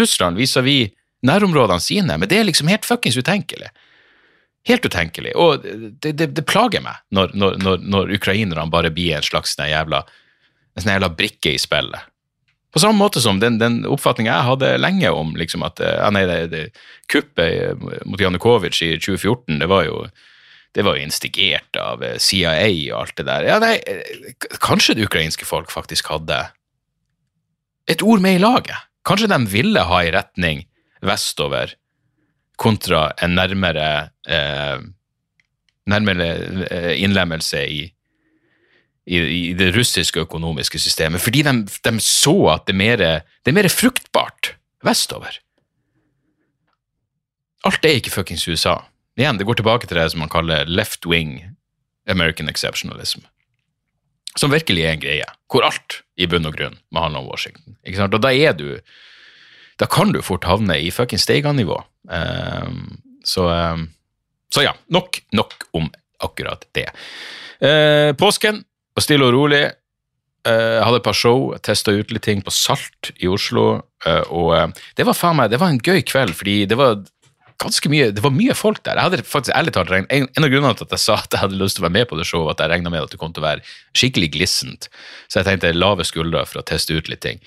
[0.00, 3.70] Russland vis-à-vis -vis nærområdene sine, men det er liksom helt fuckings utenkelig.
[4.68, 5.34] Helt utenkelig.
[5.40, 9.54] Og det, det, det plager meg når, når, når, når, ukrainerne bare blir en slags
[9.56, 10.04] sånn jævla,
[10.76, 12.08] en sånn jævla brikke i spillet.
[12.70, 16.22] På samme måte som den, den oppfatninga jeg hadde lenge om liksom at ja, nei,
[16.28, 20.04] det, det, kuppet mot Janukovitsj i 2014, det var jo
[20.70, 23.46] det var jo instigert av CIA og alt det der.
[23.48, 23.74] Ja, nei,
[24.62, 26.44] kanskje det ukrainske folk faktisk hadde
[27.90, 28.78] et ord med i laget.
[29.02, 30.62] Kanskje de ville ha i retning
[31.04, 31.74] vestover
[32.60, 34.82] kontra en nærmere, eh,
[35.88, 36.28] nærmere
[36.68, 37.82] eh, innlemmelse i,
[39.06, 43.04] i, i, det russiske økonomiske systemet, fordi de, de så at det er, mer,
[43.44, 45.40] det er mer fruktbart vestover.
[47.64, 48.78] Alt er ikke fuckings USA.
[49.20, 51.42] Igjen, det går tilbake til det som man kaller left wing
[52.08, 53.24] American exceptionalism.
[54.38, 57.76] Som virkelig er en greie, hvor alt i bunn og grunn må handle om Washington.
[58.06, 58.78] Og da er du
[59.80, 61.78] da kan du fort havne i fuckings Steigan-nivå.
[62.10, 63.86] Um, så, um,
[64.52, 65.88] så, ja, nok, nok om
[66.20, 66.90] akkurat det.
[67.64, 68.62] Uh, påsken
[68.96, 69.62] var stille og rolig.
[70.46, 73.80] Uh, jeg hadde et par show, testa ut litt ting på Salt i Oslo.
[74.04, 77.00] Uh, og det var faen meg, det var en gøy kveld, fordi det var
[77.60, 78.96] ganske mye, det var mye folk der.
[78.96, 81.42] Jeg hadde faktisk ærlig talt en, en av grunnene til at jeg sa at jeg
[81.42, 83.20] hadde lyst til å være med på det showet, at jeg regna med at det
[83.20, 83.64] kom til å være
[83.98, 84.88] skikkelig glissent.
[85.28, 87.42] Så jeg tenkte lave skuldre for å teste ut litt ting.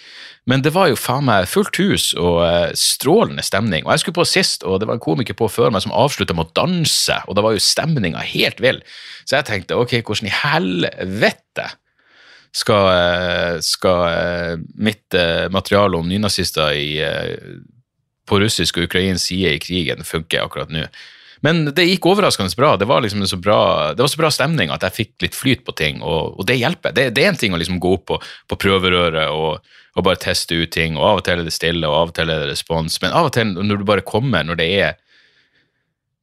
[0.50, 3.88] Men det var jo faen meg fullt hus og uh, strålende stemning.
[3.88, 6.36] Og jeg skulle på sist, og det var en komiker på før meg som avslutta
[6.38, 8.84] med å danse, og da var jo stemninga helt vill.
[9.24, 11.70] Så jeg tenkte ok, hvordan i helvete
[12.54, 15.16] skal, eh, skal uh, mitt
[15.50, 16.90] materiale om nynazister i
[18.30, 20.88] på russisk og ukrainsk side i krigen funker akkurat nå.
[21.44, 22.78] Men det gikk overraskende bra.
[22.80, 25.66] Det var liksom så bra, det var så bra stemning at jeg fikk litt flyt
[25.68, 26.96] på ting, og, og det hjelper.
[26.96, 29.60] Det, det, er en ting å liksom gå opp på, på prøverøret og,
[29.92, 32.16] og, bare teste ut ting, og av og til er det stille, og av og
[32.16, 35.00] til er det respons, men av og til når du bare kommer, når det er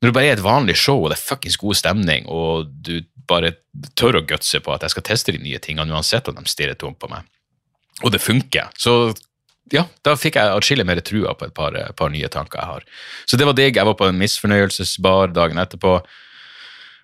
[0.00, 3.02] Når det bare er et vanlig show, og det er fuckings god stemning, og du
[3.28, 3.52] bare
[4.00, 6.78] tør å gutse på at jeg skal teste de nye tingene uansett om de stirrer
[6.80, 7.28] tomt på meg,
[8.00, 9.12] og det funker, så
[9.74, 12.88] ja, da fikk jeg atskillig mer trua på et par, par, nye tanker jeg har.
[13.28, 13.78] Så det var digg.
[13.78, 16.00] Jeg var på en misfornøyelsesbar dagen etterpå,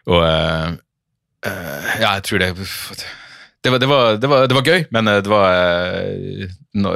[0.07, 0.75] og uh,
[1.47, 2.51] uh, Ja, jeg tror det
[3.67, 5.55] det var, det, var, det, var, det var, gøy, men det var
[6.79, 6.93] no,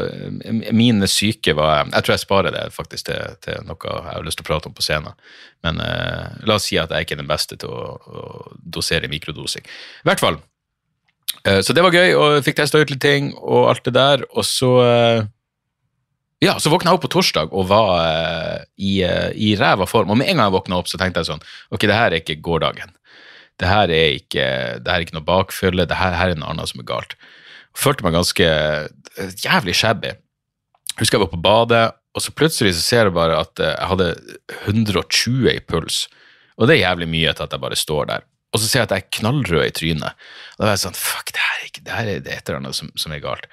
[0.71, 4.39] Min syke var Jeg tror jeg sparer det faktisk til, til, noe jeg har lyst
[4.39, 5.17] til å prate om på scenen.
[5.67, 5.81] Men
[6.47, 9.67] la oss si at jeg ikke er den beste til å, å dosere mikrodosing.
[9.67, 10.39] I hvert fall.
[11.43, 14.23] så det var gøy, og jeg fikk testa ut litt ting og alt det der.
[14.31, 14.71] Og så
[16.41, 20.13] ja, så våkna jeg opp på torsdag og var uh, i, uh, i ræva form.
[20.13, 22.23] Og med en gang jeg våkna opp, så tenkte jeg sånn Ok, det her er
[22.23, 22.95] ikke gårsdagen.
[23.61, 24.47] Det her er ikke,
[24.81, 25.85] det her er ikke noe bakfølge.
[25.91, 27.13] Det her, her er noe annet som er galt.
[27.77, 30.15] Jeg følte meg ganske uh, jævlig shabby.
[30.97, 31.85] Husker jeg var på badet,
[32.17, 34.11] og så plutselig så ser jeg bare at jeg hadde
[34.65, 36.07] 120 i puls.
[36.57, 38.29] Og det er jævlig mye til at jeg bare står der.
[38.51, 40.29] Og så ser jeg at jeg er knallrød i trynet.
[40.57, 42.65] Og da er jeg sånn Fuck, det her er, ikke, det her er et eller
[42.65, 43.45] annet som, som er galt.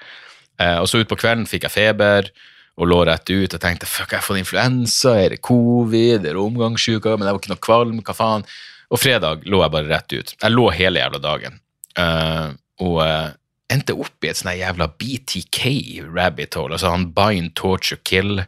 [0.58, 2.32] og så utpå kvelden fikk jeg feber
[2.78, 6.36] og lå rett ut og tenkte fuck, jeg har fått influensa, er det covid, er
[6.36, 8.46] det omgangssjuka, men jeg var ikke noe kvalm, hva faen.
[8.88, 10.32] Og fredag lå jeg bare rett ut.
[10.38, 11.58] Jeg lå hele jævla dagen.
[11.98, 12.54] Uh,
[12.86, 13.34] og uh,
[13.72, 15.60] endte opp i et sånn jævla BTK
[16.06, 18.44] rabbit hole, altså han bind, torture, kill.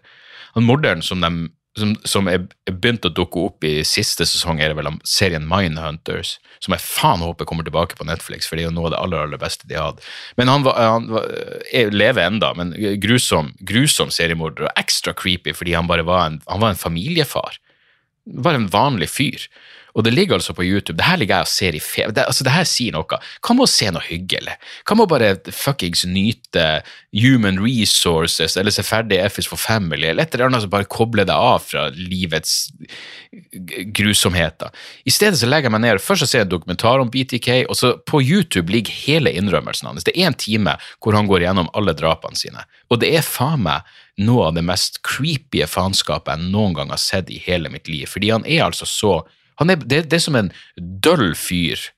[0.54, 4.58] Han morderen som de som, som er, er begynt å dukke opp i siste sesong,
[4.60, 8.64] er det vel serien Mindhunters, som jeg faen håper kommer tilbake på Netflix, for det
[8.64, 10.04] er jo noe av det aller aller beste de hadde.
[10.40, 11.28] Men han, var, han var,
[11.94, 16.62] lever enda, men grusom, grusom seriemorder, og ekstra creepy fordi han bare var en, han
[16.62, 17.60] var en familiefar.
[18.26, 19.46] Bare en vanlig fyr.
[19.94, 20.98] Og det ligger altså på YouTube.
[21.00, 22.06] Det her ligger jeg og ser i fe...
[22.10, 23.20] Det, altså, det her sier noe.
[23.40, 24.56] Hva med å se noe hyggelig?
[24.86, 26.66] Hva med å bare fuckings nyte
[27.16, 31.26] human resources, eller se ferdig FS for family, eller et eller annet som bare kobler
[31.28, 32.70] deg av fra livets
[33.96, 34.70] grusomheter.
[35.04, 37.48] I stedet så legger jeg meg ned først så ser jeg en dokumentar om BTK,
[37.70, 40.06] og så på YouTube ligger hele innrømmelsen hans.
[40.06, 42.64] Det er en time hvor han går gjennom alle drapene sine.
[42.90, 43.86] Og det er faen meg
[44.20, 48.08] noe av det mest creepy faenskapet jeg noen gang har sett i hele mitt liv.
[48.10, 49.14] Fordi han er altså så
[49.68, 51.90] er, det, det, er som en døll fyr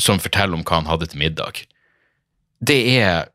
[0.00, 1.60] som forteller om hva han hadde til middag.
[2.64, 3.28] Det er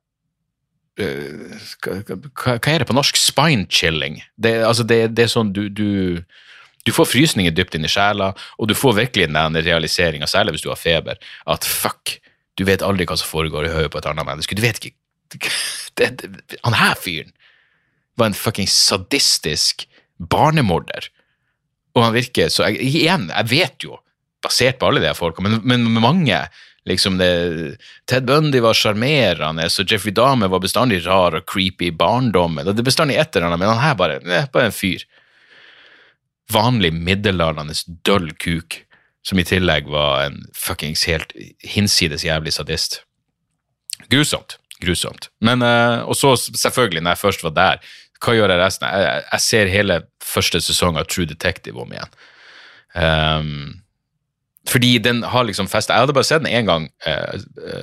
[1.01, 1.53] uh,
[1.85, 3.19] hva, hva, er det på norsk?
[3.21, 4.21] Spine-chilling.
[4.41, 6.23] Det, altså det, det, er sånn du, du,
[6.85, 10.65] du får frysninger dypt inn i sjela, og du får virkelig den realiseringa, særlig hvis
[10.65, 12.17] du har feber, at fuck,
[12.57, 14.57] du vet aldri hva som foregår i hodet på et annet menneske.
[14.57, 14.95] Du vet ikke
[16.67, 17.31] Han her fyren
[18.15, 19.87] var en fucking sadistisk
[20.31, 21.09] barnemorder
[21.95, 23.99] og han virker så jeg, Igjen, jeg vet jo,
[24.43, 26.43] basert på alle de folkene, men, men mange
[26.85, 31.95] liksom det, Ted Bundy var sjarmerende, så Jeffrey Dahmer var bestandig rar og creepy i
[31.95, 32.65] barndommen.
[32.67, 35.05] Det er bestandig et eller annet, men han her bare, er bare en fyr.
[36.53, 37.73] Vanlig middelaldrende
[38.05, 38.83] døll kuk,
[39.25, 41.33] som i tillegg var en fuckings helt
[41.65, 43.01] hinsides jævlig sadist.
[44.11, 44.59] Grusomt.
[44.83, 45.29] Grusomt.
[45.41, 47.93] Men, uh, og så selvfølgelig, når jeg først var der,
[48.25, 48.87] hva gjør jeg resten?
[48.89, 52.15] Jeg, jeg ser hele første sesong av True Detective om igjen.
[52.95, 53.81] Um,
[54.69, 56.87] fordi den har liksom festa Jeg hadde bare sett den én gang.
[57.05, 57.35] Uh,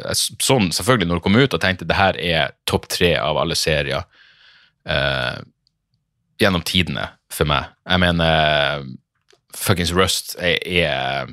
[0.08, 3.38] jeg så selvfølgelig når den kom ut, og tenkte det her er topp tre av
[3.38, 4.02] alle serier
[4.88, 5.38] uh,
[6.42, 7.70] gjennom tidene for meg.
[7.86, 8.90] Jeg mener
[9.54, 11.30] fuckings Rust er, er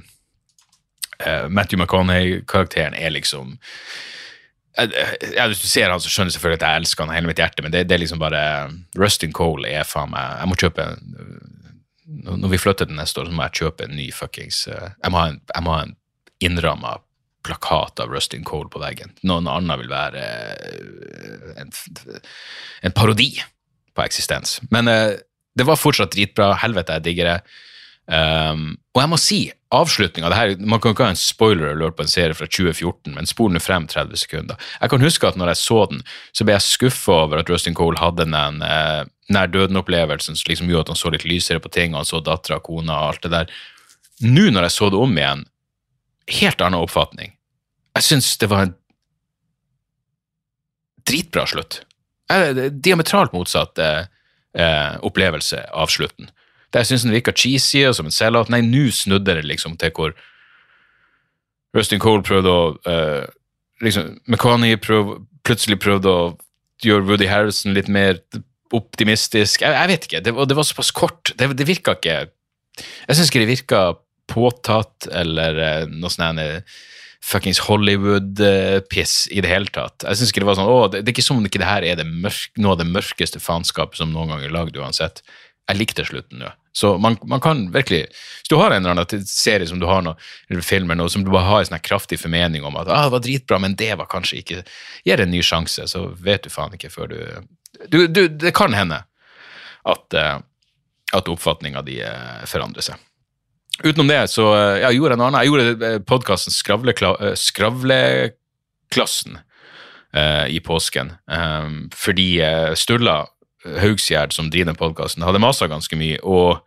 [1.49, 3.57] Matthew McConaughey-karakteren er liksom
[4.77, 7.31] ja, Hvis du ser han, så skjønner du selvfølgelig at jeg elsker han av hele
[7.31, 8.41] mitt hjerte, men det, det, er liksom bare
[8.99, 10.87] Rustin Cole er faen meg Jeg må kjøpe
[12.29, 15.13] Når vi flytter til neste år, så må jeg kjøpe en ny fuckings eh, Jeg
[15.13, 15.95] må ha en, jeg en
[16.39, 16.97] innramma
[17.45, 19.13] plakat av Rustin Cole på veggen.
[19.27, 21.71] Noen annen vil være eh, en,
[22.83, 23.31] en parodi
[23.95, 24.57] på eksistens.
[24.73, 25.15] Men uh,
[25.57, 26.51] det var fortsatt dritbra.
[26.61, 27.37] Helvete, jeg digger det.
[28.09, 29.37] Um, og jeg må si,
[29.69, 30.31] avslutninga
[30.65, 33.61] Man kan ikke ha en spoiler alert på en serie fra 2014, men spol nå
[33.61, 34.57] frem 30 sekunder.
[34.81, 36.01] Jeg kan huske at når jeg så den,
[36.33, 40.71] så ble jeg skuffa over at Rustin Cole hadde den uh, nær døden-opplevelsen som liksom
[40.71, 43.27] gjorde at han så litt lysere på ting, og han så dattera, kona og alt
[43.27, 43.53] det der.
[44.25, 45.45] Nå når jeg så det om igjen,
[46.39, 47.35] helt annen oppfatning.
[47.99, 48.75] Jeg syns det var en
[51.09, 51.83] dritbra slutt.
[52.73, 54.01] Diametralt motsatt uh,
[54.57, 56.33] uh, opplevelse av slutten.
[56.73, 58.51] Der jeg syns den virka cheesy og som en sell-out.
[58.53, 60.13] Nei, nå snudde det liksom til hvor
[61.77, 63.25] Rustin Cole prøvde å uh,
[63.85, 66.21] liksom, McConney prøv, plutselig prøvde å
[66.85, 68.21] gjøre Woody Harrison litt mer
[68.75, 69.63] optimistisk.
[69.65, 71.33] Jeg, jeg vet ikke, det, det var såpass kort.
[71.37, 72.21] Det, det virka ikke
[72.79, 73.81] Jeg syns ikke det virka
[74.29, 76.41] påtatt eller uh, noe sånn
[77.19, 80.05] fuckings Hollywood-piss i det hele tatt.
[80.05, 81.67] Jeg synes ikke Det var sånn, å, det, det er ikke som om ikke det
[81.67, 85.21] her er mørk, noe av det mørkeste faenskapet som noen gang er lagd uansett.
[85.69, 86.49] Jeg likte slutten nå.
[86.73, 90.03] Så man, man kan virkelig Hvis du har en eller annen serie som du har
[90.05, 90.15] noe,
[90.49, 93.07] eller film eller noe, som du bare har en sånn kraftig formening om at ah,
[93.07, 94.63] det var dritbra, men det var kanskje ikke
[95.05, 97.19] Gi det en ny sjanse, så vet du faen ikke før du,
[97.87, 99.03] du, du Det kan hende
[99.89, 100.37] at, eh,
[101.15, 102.97] at oppfatninga di eh, forandrer seg.
[103.83, 105.43] Utenom det så eh, jeg gjorde jeg noe annet.
[105.45, 107.09] Jeg gjorde podkasten Skravlekla,
[107.39, 111.13] Skravleklassen eh, i påsken.
[111.31, 112.41] eh, fordi
[112.75, 113.21] Sturla
[113.65, 116.19] Haugsgjerd, som driver den podkasten, hadde masa ganske mye.
[116.23, 116.61] Og,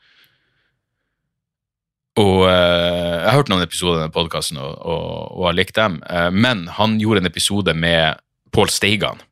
[2.21, 5.07] og uh, Jeg har hørt noen episoder av den podkasten og, og,
[5.39, 6.01] og, har likt dem.
[6.05, 8.21] Uh, men han gjorde en episode med
[8.53, 9.23] Pål Steigan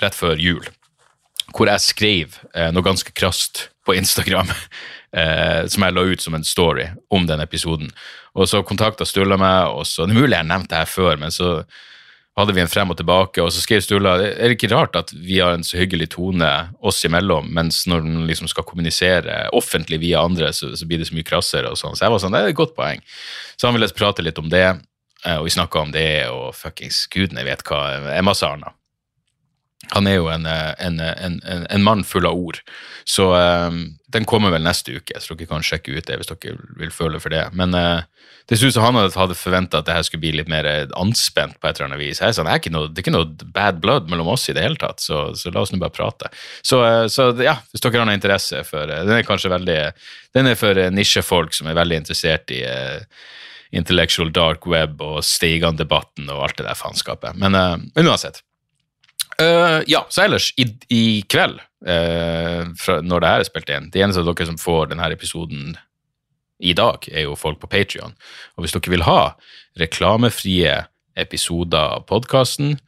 [0.00, 0.62] rett før jul,
[1.52, 4.52] hvor jeg skrev uh, noe ganske krast på Instagram.
[5.08, 7.88] som jeg la ut som en story om den episoden.
[8.36, 10.90] Og så kontakta Sturla meg, og så, det er mulig jeg har nevnt det her
[10.90, 11.62] før, men så
[12.38, 15.10] hadde vi en frem og tilbake, og så skrev Sturla er det ikke rart at
[15.12, 16.48] vi har en så hyggelig tone
[16.86, 21.10] oss imellom, mens når den liksom skal kommunisere offentlig via andre, så, så blir det
[21.10, 21.72] så mye krassere.
[21.72, 21.98] og sånn.
[21.98, 23.02] Så jeg var sånn, det er et godt poeng.
[23.58, 24.66] Så han ville prate litt om det,
[25.24, 27.82] eh, og vi snakka om det, og fuckings gudene vet hva,
[28.14, 28.77] er masse annet.
[29.94, 32.60] Han er jo en, eh, en, en, en, mann full av ord.
[33.08, 33.80] Så um,
[34.12, 37.20] den kommer vel neste uke, så dere kan sjekke ut det hvis dere vil føle
[37.22, 37.46] for det.
[37.56, 38.04] Men uh,
[38.50, 40.68] det synes han hadde forventa at det her skulle bli litt mer
[40.98, 42.20] anspent på et eller annet vis.
[42.20, 44.64] Jeg sa, det, er ikke noe, er ikke noe bad blood mellom oss i det
[44.64, 46.32] hele tatt, så, så la oss nå bare prate.
[46.60, 49.80] Så, uh, så, ja, hvis dere har noe interesse for uh, Den er kanskje veldig
[50.36, 52.60] Den er for nisjefolk som er veldig interessert i
[53.76, 57.36] intellectual dark web og Steigan-debatten og alt det der faenskapet.
[57.36, 58.40] Men, men uansett.
[59.42, 63.84] Uh, ja, så ellers, i, i kveld, uh, fra, når det her er spilt inn
[63.94, 65.76] De eneste av dere som får denne episoden
[66.58, 68.16] i dag, er jo folk på Patrion.
[68.56, 69.36] Og hvis dere vil ha
[69.78, 70.72] reklamefrie
[71.14, 72.80] episoder av podkasten,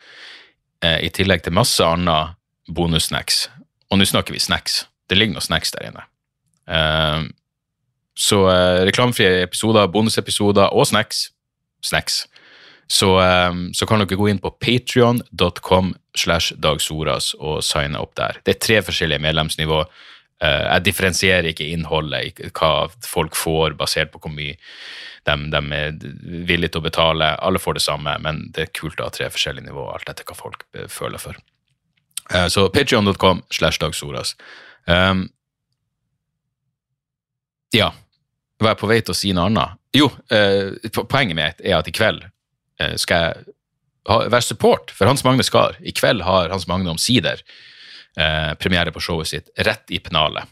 [0.83, 2.35] uh, i tillegg til masse annet
[2.71, 3.49] bonussnacks
[3.91, 4.85] Og nå snakker vi snacks.
[5.11, 6.05] Det ligger noe snacks der inne.
[8.15, 8.37] så
[8.87, 11.33] reklamefrie episoder, bonusepisoder og snacks.
[11.83, 12.29] Snacks
[12.91, 13.21] så,
[13.51, 18.41] um, så, kan dere gå inn på patrion.com slash dagsoras og signe opp der.
[18.43, 19.85] Det er tre forskjellige medlemsnivå.
[20.43, 24.57] Uh, jeg differensierer ikke innholdet, hva folk får, basert på hvor mye
[25.29, 25.95] de, de, er
[26.49, 27.29] villige til å betale.
[27.39, 30.27] Alle får det samme, men det er kult å ha tre forskjellige nivå, alt etter
[30.27, 31.39] hva folk eh, føler for.
[32.27, 34.35] Uh, så patrion.com slash dagsoras.
[34.91, 35.29] Um,
[37.71, 37.93] ja,
[38.59, 39.79] var jeg på vei til å si noe annet?
[39.95, 40.11] Jo,
[41.07, 42.40] poenget mitt er at i kveld Eh,
[43.01, 43.55] skal jeg
[44.09, 45.77] ha, være support for Hans Magne Skar.
[45.81, 47.43] I kveld har Hans Magne omsider
[48.19, 50.49] eh, premiere på showet sitt rett i pennalet.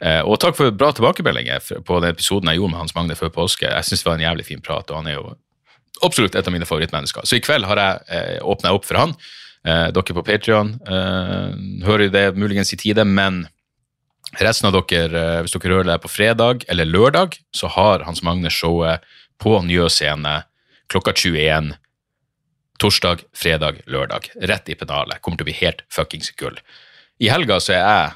[0.00, 3.32] Eh, og takk for bra tilbakemeldinger på den episoden jeg gjorde med Hans Magne før
[3.34, 3.68] påske.
[3.68, 5.30] Jeg syns det var en jævlig fin prat, og han er jo
[6.06, 7.26] absolutt et av mine favorittmennesker.
[7.28, 9.16] Så i kveld har jeg eh, åpna opp for han.
[9.66, 13.42] Eh, dere på Patrion eh, hører det muligens i tide, men
[14.40, 18.24] resten av dere, eh, hvis dere hører det på fredag eller lørdag, så har Hans
[18.24, 19.04] Magne showet
[19.40, 20.42] på Njø scene
[20.90, 21.74] klokka 21
[22.80, 24.30] torsdag, fredag, lørdag.
[24.40, 25.20] Rett i pennalet.
[25.20, 26.56] Kommer til å bli helt fuckings gull.
[27.20, 28.14] I helga så er jeg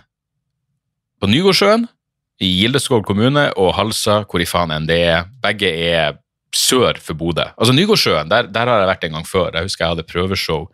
[1.20, 1.87] på Nygårdsjøen
[2.43, 5.29] i Gildeskål kommune og Halsa, hvor i faen enn det er.
[5.45, 6.18] Begge er
[6.55, 7.47] sør for Bodø.
[7.59, 9.53] Altså Nygårdsjøen, der, der, har jeg vært en gang før.
[9.53, 10.66] Jeg husker jeg hadde prøveshow.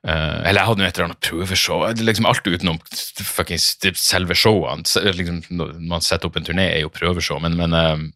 [0.00, 1.84] Uh, eller jeg hadde et eller annet prøveshow.
[2.00, 4.86] Liksom alt utenom fuckings selve showene.
[5.16, 7.40] Liksom, når man setter opp en turné, er jo prøveshow.
[7.44, 8.08] Men, men uh,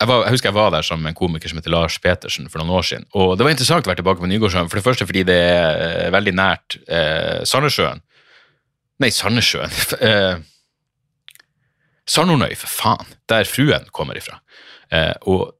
[0.00, 2.48] jeg, var, jeg, husker jeg var der sammen med en komiker som heter Lars Petersen
[2.48, 3.04] for noen år siden.
[3.12, 4.70] Og det var interessant å være tilbake på Nygårdsjøen.
[4.72, 8.00] For det første fordi det er eh, veldig nært eh, Sandnessjøen.
[9.04, 9.76] Nei, Sandnessjøen.
[10.08, 10.40] eh,
[12.10, 13.12] Sarnornøy, for faen.
[13.30, 14.40] Der fruen kommer ifra.
[14.90, 15.52] Eh, og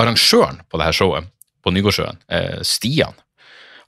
[0.00, 1.28] arrangøren på dette showet
[1.62, 3.14] på Nygårdsjøen, eh, Stian,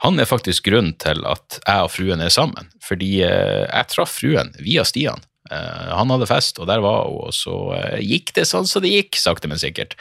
[0.05, 2.69] han er faktisk grunnen til at jeg og fruen er sammen.
[2.85, 5.25] Fordi eh, jeg traff fruen via Stian.
[5.53, 8.81] Uh, han hadde fest, og der var hun, og så uh, gikk det sånn som
[8.85, 9.93] det gikk, sakte, men sikkert.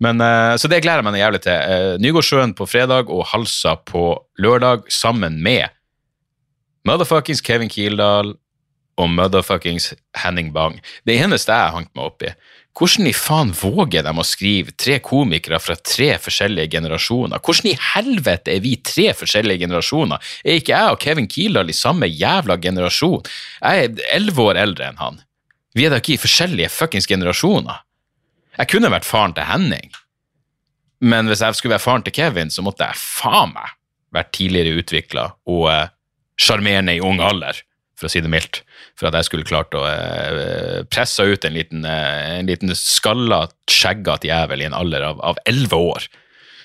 [0.00, 1.98] Men, uh, så det gleder jeg meg jævlig til.
[2.00, 4.10] Nygårdsjøen på fredag og Halsa på
[4.40, 5.68] lørdag, sammen med
[6.88, 8.32] motherfuckings Kevin Kildahl
[8.98, 10.80] og motherfuckings Henning Bang.
[11.04, 12.32] Det eneste jeg hang meg opp i,
[12.78, 17.42] hvordan i faen våger de å skrive tre komikere fra tre forskjellige generasjoner?
[17.42, 20.22] Hvordan i helvete er vi tre forskjellige generasjoner?
[20.44, 23.26] Er ikke jeg og Kevin Kildahl i samme jævla generasjon?
[23.58, 25.18] Jeg er elleve år eldre enn han.
[25.74, 27.82] Vi er da ikke i forskjellige fuckings generasjoner.
[28.58, 29.90] Jeg kunne vært faren til Henning,
[30.98, 33.74] men hvis jeg skulle være faren til Kevin, så måtte jeg faen meg
[34.14, 35.90] vært tidligere utvikla og eh,
[36.40, 37.58] sjarmerende i ung alder
[37.98, 38.62] for å si det mildt,
[38.98, 43.44] for at jeg skulle klart å eh, presse ut en liten, eh, en liten skalla,
[43.70, 46.08] skjeggete jævel i en alder av elleve år.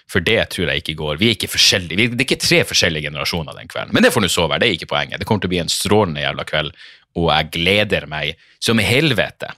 [0.10, 1.20] For det tror jeg ikke går.
[1.22, 3.94] Vi er ikke forskjellige, Det er ikke tre forskjellige generasjoner den kvelden.
[3.96, 5.20] Men det får nå så være, det er ikke poenget.
[5.20, 6.76] Det kommer til å bli en strålende jævla kveld.
[7.14, 9.52] og jeg gleder meg som helvete.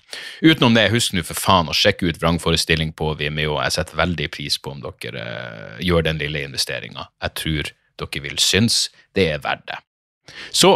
[0.44, 3.56] Utenom det, husk nå for faen å sjekke ut vrangforestilling på Vimeo.
[3.64, 7.08] Jeg setter veldig pris på om dere uh, gjør den lille investeringa.
[7.24, 9.80] Jeg tror dere vil synes det er verdt det.
[10.52, 10.74] Så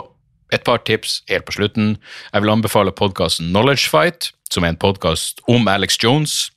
[0.51, 1.97] et par tips helt på slutten.
[2.33, 6.49] Jeg vil anbefale podkasten Knowledge Fight, som er en podkast om Alex Jones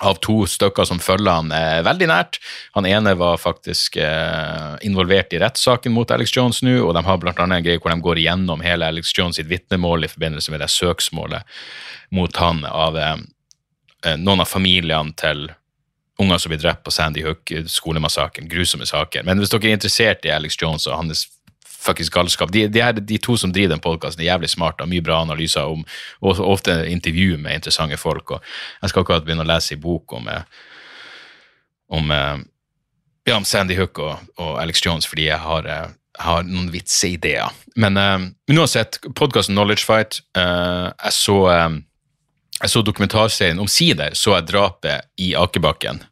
[0.00, 2.38] av to stykker som følger han eh, veldig nært.
[2.76, 7.28] Han ene var faktisk eh, involvert i rettssaken mot Alex Jones nå, og de har
[7.28, 10.64] annet en greie hvor de går igjennom hele Alex Jones sitt vitnemål i forbindelse med
[10.64, 11.60] det søksmålet
[12.16, 13.18] mot han av eh
[14.16, 15.50] noen av familiene til
[16.20, 19.24] unger som blir drept på Sandy Hook, skolemassakren, grusomme saker.
[19.28, 21.26] Men hvis dere er interessert i Alex Jones og hans
[21.80, 22.52] fuckings galskap.
[22.52, 25.20] De, de, er, de, to som driver den podkasten, er jævlig smarte og mye bra
[25.24, 25.84] analyser om,
[26.20, 28.36] og ofte intervju med interessante folk.
[28.36, 28.44] og
[28.82, 30.42] Jeg skal akkurat begynne å lese i bok om, eh,
[31.88, 32.42] om, eh,
[33.26, 37.48] ja, om Sandy Hook og, og, Alex Jones, fordi jeg har, eh, har noen vitseideer.
[37.76, 38.18] Men uh,
[38.50, 41.78] uansett, podkasten Knowledge Fight uh, Jeg så, um,
[42.58, 46.02] jeg så dokumentarserien omsider så jeg drapet i Akebakken.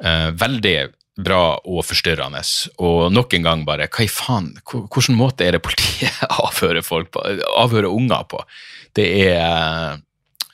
[0.00, 2.40] Uh, veldig bra og forstyrrende.
[2.80, 4.52] Og nok en gang bare Hva i faen?
[4.64, 7.24] Hvilken måte er det politiet avhører folk på?
[7.58, 8.44] Avhører unger på?
[8.96, 10.00] Det er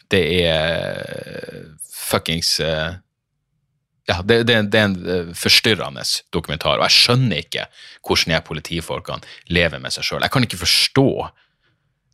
[0.09, 2.56] Det er fuckings
[4.09, 6.00] ja, det, det, det, er en eh, forstyrrende
[6.32, 7.66] dokumentar, og jeg skjønner ikke
[8.06, 10.22] hvordan jeg politifolkene lever med seg sjøl.
[10.24, 11.09] Jeg kan ikke forstå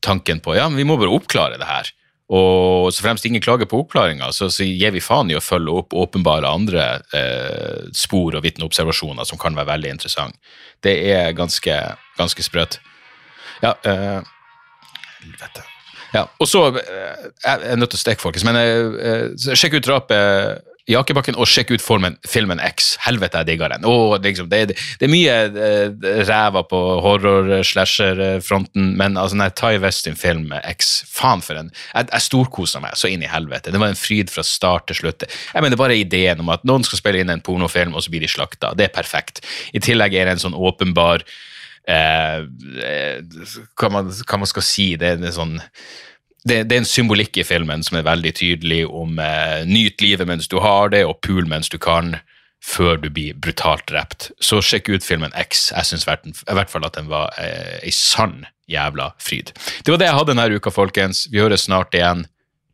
[0.02, 1.92] tanken på ja, men vi må bare oppklare det her.
[2.32, 5.74] Og så fremst ingen klager på oppklaringa, så, så, gir vi faen i å følge
[5.82, 10.40] opp åpenbare andre eh, spor og vitneobservasjoner som kan være veldig interessante.
[10.80, 11.76] Det er ganske,
[12.16, 12.80] ganske sprøtt.
[13.60, 14.20] Ja, eh.
[16.14, 19.80] Ja, og så eh, Jeg er nødt til å stikke, folkens, men eh, eh sjekk
[19.80, 22.90] ut drapet i Akebakken og sjekk ut formen, filmen X.
[23.06, 23.86] Helvete, jeg digger den.
[23.88, 30.52] Oh, liksom, det, det, er mye uh, ræva på horror-slasher-fronten, men altså, nei, Ty Westin-film
[30.74, 33.72] X, faen for en Jeg, jeg storkosa meg så inn i helvete.
[33.72, 35.24] Det var en fryd fra start til slutt.
[35.24, 38.26] Jeg mener bare ideen om at noen skal spille inn en pornofilm, og så blir
[38.26, 38.74] de slakta.
[38.76, 39.40] Det er perfekt.
[39.72, 41.24] I tillegg er det en sånn åpenbar
[41.88, 42.44] uh,
[43.80, 45.56] hva, man, hva man skal si, det er en sånn
[46.44, 50.28] det, det, er en symbolikk i filmen som er veldig tydelig om eh, nyt livet
[50.28, 52.18] mens du har det, og pul mens du kan,
[52.64, 54.30] før du blir brutalt drept.
[54.40, 55.70] Så sjekk ut filmen X.
[55.72, 59.52] Jeg syns i hvert fall at den var eh, sann jævla fryd.
[59.84, 61.26] Det var det jeg hadde denne uka, folkens.
[61.32, 62.26] Vi høres snart igjen.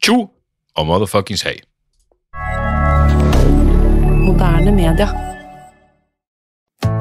[0.03, 0.23] Tjo
[0.77, 1.59] og motherfuckings høy.
[4.27, 5.30] Moderne media.